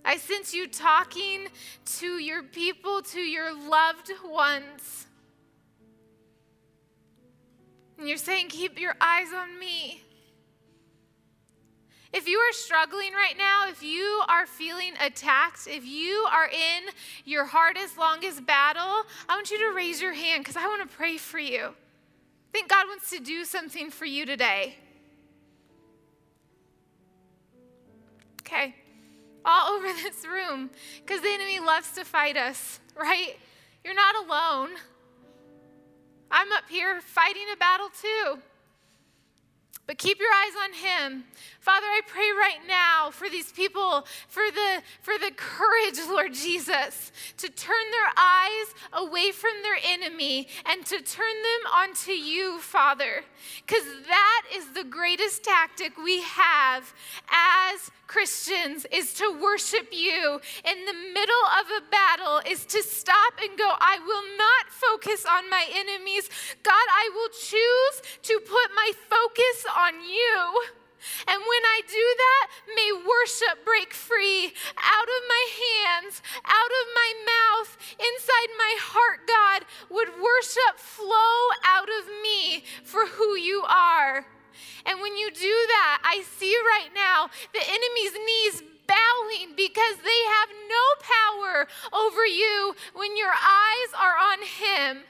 I 0.05 0.18
sense 0.18 0.53
you 0.53 0.68
talking 0.68 1.49
to 1.97 2.18
your 2.18 2.43
people, 2.43 3.01
to 3.01 3.20
your 3.20 3.57
loved 3.57 4.12
ones. 4.22 5.07
And 7.97 8.07
you're 8.07 8.18
saying, 8.18 8.49
Keep 8.51 8.79
your 8.79 8.97
eyes 9.01 9.29
on 9.35 9.59
me. 9.59 10.03
If 12.13 12.29
you 12.29 12.39
are 12.39 12.53
struggling 12.53 13.13
right 13.13 13.37
now, 13.37 13.69
if 13.69 13.83
you 13.83 14.23
are 14.29 14.47
feeling 14.47 14.93
attacked, 15.01 15.67
if 15.67 15.85
you 15.85 16.27
are 16.33 16.49
in 16.49 16.85
your 17.25 17.45
hardest, 17.45 17.99
longest 17.99 18.47
battle, 18.47 19.05
I 19.29 19.35
want 19.35 19.51
you 19.51 19.59
to 19.59 19.75
raise 19.75 20.01
your 20.01 20.15
hand 20.15 20.45
because 20.45 20.57
I 20.57 20.67
want 20.67 20.89
to 20.89 20.97
pray 20.97 21.17
for 21.17 21.39
you. 21.39 21.67
I 21.67 22.53
think 22.53 22.71
God 22.71 22.87
wants 22.87 23.11
to 23.11 23.19
do 23.19 23.45
something 23.45 23.91
for 23.91 24.07
you 24.07 24.25
today. 24.25 24.77
okay? 28.47 28.75
All 29.45 29.73
over 29.77 29.87
this 29.87 30.27
room 30.27 30.71
because 31.05 31.21
the 31.23 31.29
enemy 31.29 31.61
loves 31.61 31.93
to 31.93 32.05
fight 32.05 32.37
us, 32.37 32.81
right? 32.95 33.37
You're 33.85 33.95
not 33.95 34.15
alone. 34.27 34.71
I'm 36.31 36.51
up 36.53 36.65
here 36.69 37.01
fighting 37.01 37.45
a 37.53 37.57
battle 37.57 37.89
too. 37.89 38.39
But 39.87 39.99
keep 39.99 40.18
your 40.18 40.30
eyes 40.30 40.53
on 40.64 40.72
him. 40.72 41.24
Father, 41.61 41.87
I 41.87 42.01
pray 42.09 42.30
right 42.37 42.66
now 42.66 43.11
for 43.11 43.28
these 43.28 43.53
people, 43.53 44.05
for 44.28 44.43
the, 44.51 44.82
for 45.01 45.14
the 45.18 45.30
courage, 45.37 45.99
Lord 46.09 46.34
Jesus, 46.34 47.12
to 47.39 47.49
turn 47.49 47.91
their 47.93 48.11
eyes 48.16 48.74
away 48.93 49.30
from 49.30 49.53
their 49.62 49.78
enemy 49.84 50.49
and 50.64 50.84
to 50.87 51.03
turn 51.03 51.34
them 51.43 51.72
onto 51.72 52.11
you, 52.11 52.59
Father. 52.59 53.22
Because 53.64 53.84
that 54.09 54.43
is 54.55 54.72
the 54.72 54.84
greatest 54.84 55.45
tactic 55.45 55.97
we 55.97 56.20
have 56.22 56.93
as 57.30 57.91
Christians 58.07 58.87
is 58.93 59.12
to 59.14 59.39
worship 59.43 59.89
you 59.91 60.41
in 60.64 60.84
the 60.84 60.95
middle 61.12 61.47
of 61.59 61.66
a 61.78 61.91
battle, 61.91 62.41
is 62.49 62.64
to 62.66 62.82
stop 62.82 63.34
and 63.43 63.59
go, 63.59 63.68
I 63.80 63.99
will 63.99 64.39
not 64.39 64.70
focus 64.70 65.26
on 65.26 65.51
my 65.51 65.66
enemies. 65.74 66.30
God, 66.62 66.74
I 66.74 67.11
will 67.14 67.28
choose 67.34 68.20
to 68.22 68.41
put 68.41 68.68
my 68.74 68.93
focus 69.11 69.66
on 69.77 70.01
you. 70.01 70.62
And 71.29 71.39
when 71.39 71.64
I 71.77 71.81
do 71.87 72.07
that, 72.24 72.47
may 72.74 72.91
worship 73.05 73.64
break 73.64 73.93
free 73.93 74.53
out 74.74 75.09
of 75.09 75.22
my 75.29 75.45
hands, 75.62 76.22
out 76.45 76.72
of 76.81 76.87
my 76.97 77.11
mouth, 77.29 77.77
inside 77.95 78.51
my 78.57 78.74
heart, 78.81 79.29
God. 79.29 79.68
Would 79.91 80.09
worship 80.18 80.79
flow 80.79 81.53
out 81.64 81.89
of 82.01 82.07
me 82.24 82.64
for 82.83 83.07
who 83.07 83.37
you 83.37 83.62
are. 83.68 84.27
And 84.87 85.01
when 85.01 85.16
you 85.16 85.31
do 85.31 85.57
that, 85.68 86.01
I 86.03 86.22
see 86.39 86.55
right 86.57 86.91
now 86.95 87.29
the 87.53 87.62
enemy's 87.62 88.14
knees 88.14 88.62
bowing 88.87 89.55
because 89.57 89.97
they 90.03 90.22
have 90.39 90.51
no 90.68 90.85
power 91.03 91.66
over 91.93 92.24
you 92.24 92.74
when 92.95 93.16
your 93.16 93.35
eyes 93.35 93.91
are 93.99 94.16
on 94.16 94.39
him. 94.43 95.05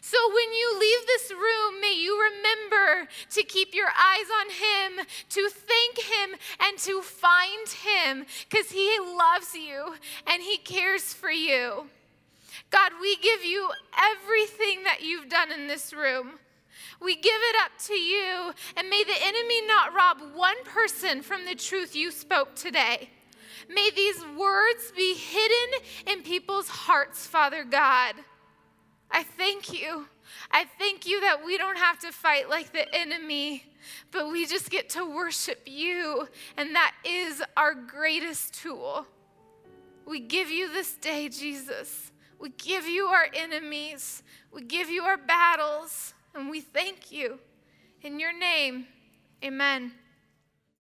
So 0.00 0.18
when 0.28 0.52
you 0.52 0.78
leave 0.78 1.06
this 1.06 1.30
room, 1.30 1.80
may 1.80 1.94
you 1.94 2.18
remember 2.20 3.08
to 3.30 3.42
keep 3.42 3.74
your 3.74 3.88
eyes 3.88 4.26
on 4.40 4.50
Him, 4.50 5.06
to 5.30 5.50
thank 5.50 5.98
Him, 5.98 6.38
and 6.60 6.78
to 6.78 7.02
find 7.02 7.68
Him 7.68 8.26
because 8.48 8.70
He 8.70 8.98
loves 9.00 9.54
you 9.54 9.94
and 10.26 10.42
He 10.42 10.56
cares 10.58 11.12
for 11.12 11.30
you. 11.30 11.88
God, 12.70 12.92
we 13.00 13.16
give 13.16 13.44
you 13.44 13.70
everything 13.96 14.84
that 14.84 15.02
you've 15.02 15.28
done 15.28 15.52
in 15.52 15.66
this 15.66 15.92
room. 15.92 16.38
We 17.00 17.14
give 17.14 17.32
it 17.32 17.56
up 17.64 17.70
to 17.86 17.94
you, 17.94 18.52
and 18.76 18.90
may 18.90 19.04
the 19.04 19.24
enemy 19.24 19.66
not 19.66 19.94
rob 19.94 20.18
one 20.34 20.62
person 20.64 21.22
from 21.22 21.44
the 21.44 21.54
truth 21.54 21.94
you 21.94 22.10
spoke 22.10 22.56
today. 22.56 23.10
May 23.68 23.90
these 23.94 24.24
words 24.36 24.92
be 24.96 25.14
hidden 25.14 25.80
in 26.06 26.22
people's 26.22 26.68
hearts, 26.68 27.26
Father 27.26 27.64
God. 27.64 28.14
I 29.10 29.22
thank 29.22 29.72
you. 29.72 30.06
I 30.50 30.66
thank 30.78 31.06
you 31.06 31.20
that 31.22 31.44
we 31.44 31.58
don't 31.58 31.78
have 31.78 31.98
to 32.00 32.12
fight 32.12 32.48
like 32.48 32.72
the 32.72 32.94
enemy, 32.94 33.64
but 34.10 34.30
we 34.30 34.46
just 34.46 34.70
get 34.70 34.88
to 34.90 35.04
worship 35.04 35.62
you, 35.66 36.28
and 36.56 36.74
that 36.74 36.94
is 37.04 37.42
our 37.56 37.74
greatest 37.74 38.54
tool. 38.54 39.06
We 40.06 40.20
give 40.20 40.50
you 40.50 40.72
this 40.72 40.94
day, 40.94 41.28
Jesus. 41.28 42.12
We 42.38 42.50
give 42.50 42.86
you 42.86 43.06
our 43.06 43.26
enemies. 43.34 44.22
We 44.52 44.62
give 44.62 44.88
you 44.88 45.02
our 45.02 45.18
battles, 45.18 46.14
and 46.34 46.48
we 46.50 46.60
thank 46.60 47.10
you. 47.10 47.38
In 48.02 48.20
your 48.20 48.38
name, 48.38 48.86
amen. 49.44 49.92